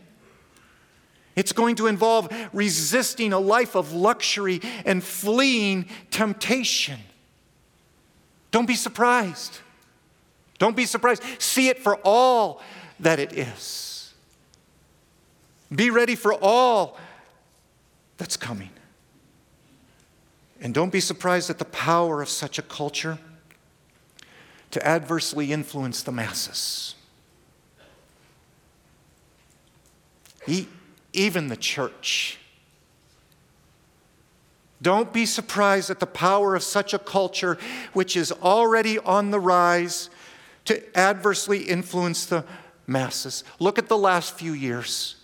It's 1.37 1.51
going 1.51 1.75
to 1.75 1.85
involve 1.85 2.29
resisting 2.51 3.31
a 3.31 3.37
life 3.39 3.75
of 3.75 3.93
luxury 3.93 4.59
and 4.85 5.03
fleeing 5.03 5.85
temptation. 6.09 6.99
Don't 8.49 8.65
be 8.65 8.73
surprised. 8.73 9.59
Don't 10.57 10.75
be 10.75 10.85
surprised. 10.85 11.21
See 11.37 11.69
it 11.69 11.77
for 11.77 11.97
all 11.97 12.63
that 12.99 13.19
it 13.19 13.33
is. 13.33 14.15
Be 15.73 15.91
ready 15.91 16.15
for 16.15 16.33
all 16.33 16.97
that's 18.17 18.35
coming. 18.35 18.71
And 20.59 20.73
don't 20.73 20.91
be 20.91 21.01
surprised 21.01 21.51
at 21.51 21.59
the 21.59 21.65
power 21.65 22.23
of 22.23 22.29
such 22.29 22.57
a 22.57 22.63
culture 22.63 23.19
to 24.71 24.85
adversely 24.85 25.51
influence 25.51 26.01
the 26.01 26.11
masses. 26.11 26.95
Even 31.13 31.47
the 31.47 31.57
church. 31.57 32.37
Don't 34.81 35.11
be 35.11 35.25
surprised 35.25 35.89
at 35.89 35.99
the 35.99 36.05
power 36.05 36.55
of 36.55 36.61
such 36.61 36.93
a 36.93 36.99
culture, 36.99 37.57
which 37.93 38.15
is 38.15 38.31
already 38.31 38.99
on 38.99 39.31
the 39.31 39.39
rise, 39.39 40.09
to 40.65 40.97
adversely 40.97 41.63
influence 41.63 42.25
the 42.25 42.45
masses. 42.85 43.43
Look 43.59 43.79
at 43.79 43.87
the 43.87 43.97
last 43.97 44.33
few 44.35 44.53
years. 44.53 45.15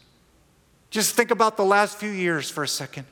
Just 0.89 1.15
think 1.15 1.31
about 1.31 1.57
the 1.57 1.65
last 1.65 1.97
few 1.97 2.09
years 2.09 2.49
for 2.49 2.63
a 2.63 2.67
second. 2.67 3.05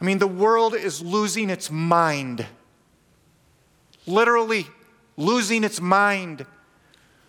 I 0.00 0.04
mean, 0.04 0.18
the 0.18 0.26
world 0.26 0.74
is 0.74 1.02
losing 1.02 1.50
its 1.50 1.70
mind. 1.70 2.46
Literally 4.06 4.66
losing 5.16 5.64
its 5.64 5.80
mind 5.80 6.46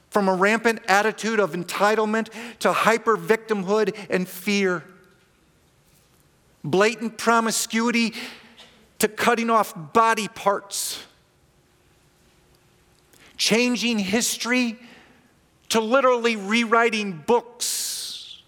from 0.10 0.28
a 0.28 0.34
rampant 0.34 0.80
attitude 0.88 1.40
of 1.40 1.52
entitlement 1.52 2.30
to 2.60 2.72
hyper 2.72 3.16
victimhood 3.16 3.96
and 4.10 4.28
fear. 4.28 4.84
Blatant 6.64 7.18
promiscuity 7.18 8.14
to 9.00 9.08
cutting 9.08 9.50
off 9.50 9.74
body 9.94 10.28
parts. 10.28 11.04
Changing 13.38 14.00
history 14.00 14.78
to 15.70 15.80
literally 15.80 16.36
rewriting 16.36 17.24
books. 17.26 18.42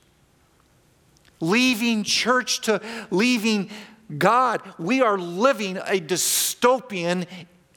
Leaving 1.40 2.04
church 2.04 2.62
to 2.62 2.82
leaving 3.10 3.70
God. 4.18 4.62
We 4.78 5.02
are 5.02 5.18
living 5.18 5.78
a 5.78 6.00
dystopian 6.00 7.26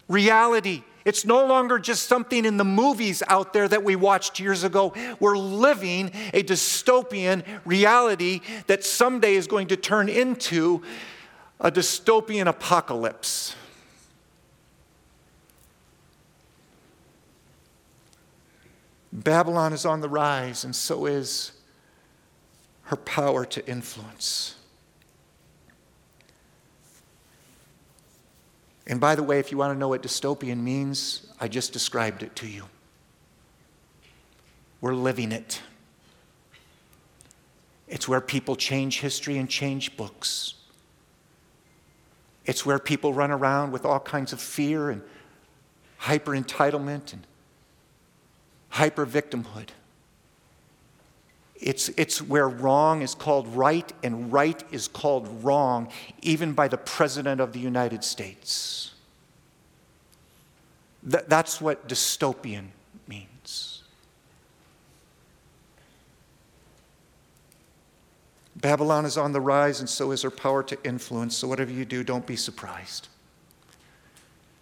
reality. 0.08 0.82
It's 1.04 1.26
no 1.26 1.44
longer 1.44 1.78
just 1.78 2.08
something 2.08 2.44
in 2.44 2.56
the 2.56 2.64
movies 2.64 3.22
out 3.28 3.52
there 3.52 3.68
that 3.68 3.84
we 3.84 3.94
watched 3.94 4.40
years 4.40 4.64
ago. 4.64 4.94
We're 5.20 5.36
living 5.36 6.10
a 6.32 6.42
dystopian 6.42 7.44
reality 7.66 8.40
that 8.68 8.84
someday 8.84 9.34
is 9.34 9.46
going 9.46 9.68
to 9.68 9.76
turn 9.76 10.08
into 10.08 10.82
a 11.60 11.70
dystopian 11.70 12.46
apocalypse. 12.46 13.54
Babylon 19.12 19.72
is 19.72 19.84
on 19.84 20.00
the 20.00 20.08
rise, 20.08 20.64
and 20.64 20.74
so 20.74 21.06
is 21.06 21.52
her 22.84 22.96
power 22.96 23.44
to 23.44 23.66
influence. 23.68 24.53
And 28.86 29.00
by 29.00 29.14
the 29.14 29.22
way, 29.22 29.38
if 29.38 29.50
you 29.50 29.58
want 29.58 29.72
to 29.72 29.78
know 29.78 29.88
what 29.88 30.02
dystopian 30.02 30.58
means, 30.58 31.26
I 31.40 31.48
just 31.48 31.72
described 31.72 32.22
it 32.22 32.36
to 32.36 32.46
you. 32.46 32.64
We're 34.80 34.94
living 34.94 35.32
it. 35.32 35.62
It's 37.88 38.06
where 38.06 38.20
people 38.20 38.56
change 38.56 39.00
history 39.00 39.38
and 39.38 39.48
change 39.48 39.96
books. 39.96 40.54
It's 42.44 42.66
where 42.66 42.78
people 42.78 43.14
run 43.14 43.30
around 43.30 43.72
with 43.72 43.86
all 43.86 44.00
kinds 44.00 44.32
of 44.32 44.40
fear 44.40 44.90
and 44.90 45.02
hyper 45.96 46.32
entitlement 46.32 47.14
and 47.14 47.26
hyper 48.68 49.06
victimhood. 49.06 49.68
It's, 51.64 51.88
it's 51.96 52.20
where 52.20 52.46
wrong 52.46 53.00
is 53.00 53.14
called 53.14 53.48
right 53.56 53.90
and 54.02 54.30
right 54.30 54.62
is 54.70 54.86
called 54.86 55.42
wrong, 55.42 55.90
even 56.20 56.52
by 56.52 56.68
the 56.68 56.76
President 56.76 57.40
of 57.40 57.54
the 57.54 57.58
United 57.58 58.04
States. 58.04 58.92
Th- 61.10 61.24
that's 61.26 61.62
what 61.62 61.88
dystopian 61.88 62.66
means. 63.08 63.82
Babylon 68.56 69.06
is 69.06 69.16
on 69.16 69.32
the 69.32 69.40
rise, 69.40 69.80
and 69.80 69.88
so 69.88 70.10
is 70.10 70.20
her 70.20 70.30
power 70.30 70.62
to 70.64 70.76
influence. 70.84 71.34
So, 71.34 71.48
whatever 71.48 71.70
you 71.70 71.86
do, 71.86 72.04
don't 72.04 72.26
be 72.26 72.36
surprised. 72.36 73.08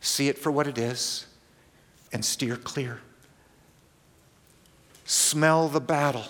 See 0.01 0.29
it 0.29 0.39
for 0.39 0.53
what 0.53 0.69
it 0.69 0.79
is 0.79 1.27
and 2.13 2.25
steer 2.25 2.55
clear. 2.55 3.01
Smell 5.05 5.69
the 5.69 5.81
battle 5.81 6.27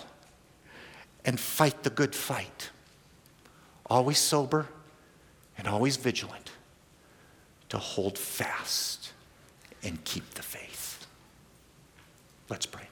and 1.25 1.39
fight 1.39 1.83
the 1.83 1.91
good 1.91 2.14
fight. 2.14 2.70
Always 3.87 4.18
sober 4.18 4.68
and 5.57 5.68
always 5.68 5.97
vigilant 5.97 6.51
to 7.68 7.79
hold 7.79 8.18
fast 8.18 9.12
and 9.83 10.03
keep 10.05 10.35
the 10.35 10.43
faith. 10.43 11.07
Let's 12.49 12.66
pray. 12.66 12.89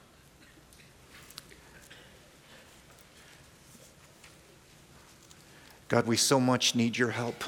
God, 5.87 6.07
we 6.07 6.15
so 6.15 6.39
much 6.39 6.73
need 6.73 6.97
your 6.97 7.11
help 7.11 7.43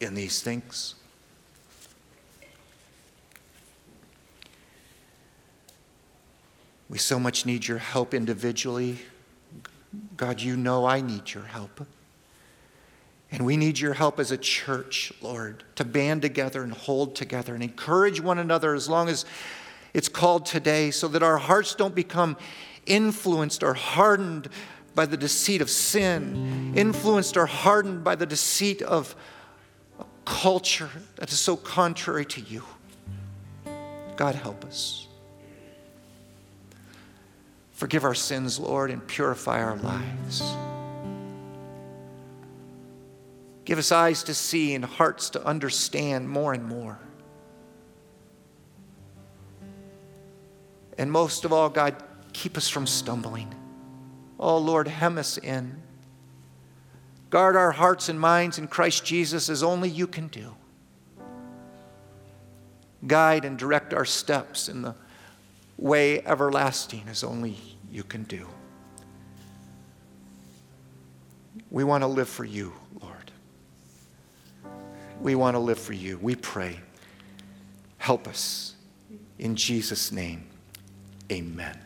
in 0.00 0.14
these 0.14 0.42
things. 0.42 0.96
We 6.88 6.98
so 6.98 7.18
much 7.18 7.46
need 7.46 7.66
your 7.66 7.78
help 7.78 8.12
individually 8.12 8.98
God, 10.16 10.40
you 10.40 10.56
know 10.56 10.84
I 10.84 11.00
need 11.00 11.32
your 11.32 11.44
help. 11.44 11.86
And 13.30 13.44
we 13.44 13.56
need 13.56 13.78
your 13.78 13.94
help 13.94 14.20
as 14.20 14.30
a 14.30 14.38
church, 14.38 15.12
Lord, 15.20 15.64
to 15.74 15.84
band 15.84 16.22
together 16.22 16.62
and 16.62 16.72
hold 16.72 17.16
together 17.16 17.54
and 17.54 17.62
encourage 17.62 18.20
one 18.20 18.38
another 18.38 18.74
as 18.74 18.88
long 18.88 19.08
as 19.08 19.24
it's 19.92 20.08
called 20.08 20.46
today, 20.46 20.90
so 20.90 21.08
that 21.08 21.22
our 21.22 21.38
hearts 21.38 21.74
don't 21.74 21.94
become 21.94 22.36
influenced 22.84 23.62
or 23.62 23.74
hardened 23.74 24.48
by 24.94 25.06
the 25.06 25.16
deceit 25.16 25.60
of 25.60 25.70
sin, 25.70 26.72
influenced 26.76 27.36
or 27.36 27.46
hardened 27.46 28.04
by 28.04 28.14
the 28.14 28.26
deceit 28.26 28.80
of 28.82 29.16
a 29.98 30.04
culture 30.24 30.90
that 31.16 31.32
is 31.32 31.38
so 31.38 31.56
contrary 31.56 32.24
to 32.26 32.40
you. 32.40 32.62
God, 34.16 34.34
help 34.34 34.64
us. 34.64 35.05
Forgive 37.76 38.04
our 38.04 38.14
sins, 38.14 38.58
Lord, 38.58 38.90
and 38.90 39.06
purify 39.06 39.62
our 39.62 39.76
lives. 39.76 40.42
Give 43.66 43.78
us 43.78 43.92
eyes 43.92 44.22
to 44.22 44.32
see 44.32 44.74
and 44.74 44.82
hearts 44.82 45.28
to 45.30 45.44
understand 45.44 46.26
more 46.26 46.54
and 46.54 46.64
more. 46.64 46.98
And 50.96 51.12
most 51.12 51.44
of 51.44 51.52
all, 51.52 51.68
God, 51.68 52.02
keep 52.32 52.56
us 52.56 52.66
from 52.66 52.86
stumbling. 52.86 53.54
Oh, 54.40 54.56
Lord, 54.56 54.88
hem 54.88 55.18
us 55.18 55.36
in. 55.36 55.82
Guard 57.28 57.56
our 57.56 57.72
hearts 57.72 58.08
and 58.08 58.18
minds 58.18 58.56
in 58.56 58.68
Christ 58.68 59.04
Jesus 59.04 59.50
as 59.50 59.62
only 59.62 59.90
you 59.90 60.06
can 60.06 60.28
do. 60.28 60.56
Guide 63.06 63.44
and 63.44 63.58
direct 63.58 63.92
our 63.92 64.06
steps 64.06 64.70
in 64.70 64.80
the 64.80 64.94
way 65.78 66.24
everlasting 66.24 67.04
as 67.08 67.22
only 67.22 67.56
you 67.90 68.02
can 68.02 68.24
do. 68.24 68.46
We 71.70 71.84
want 71.84 72.02
to 72.02 72.08
live 72.08 72.28
for 72.28 72.44
you, 72.44 72.72
Lord. 73.00 73.32
We 75.20 75.34
want 75.34 75.54
to 75.54 75.60
live 75.60 75.78
for 75.78 75.92
you. 75.92 76.18
We 76.18 76.34
pray. 76.34 76.78
Help 77.98 78.28
us. 78.28 78.74
In 79.38 79.56
Jesus' 79.56 80.12
name, 80.12 80.46
amen. 81.30 81.85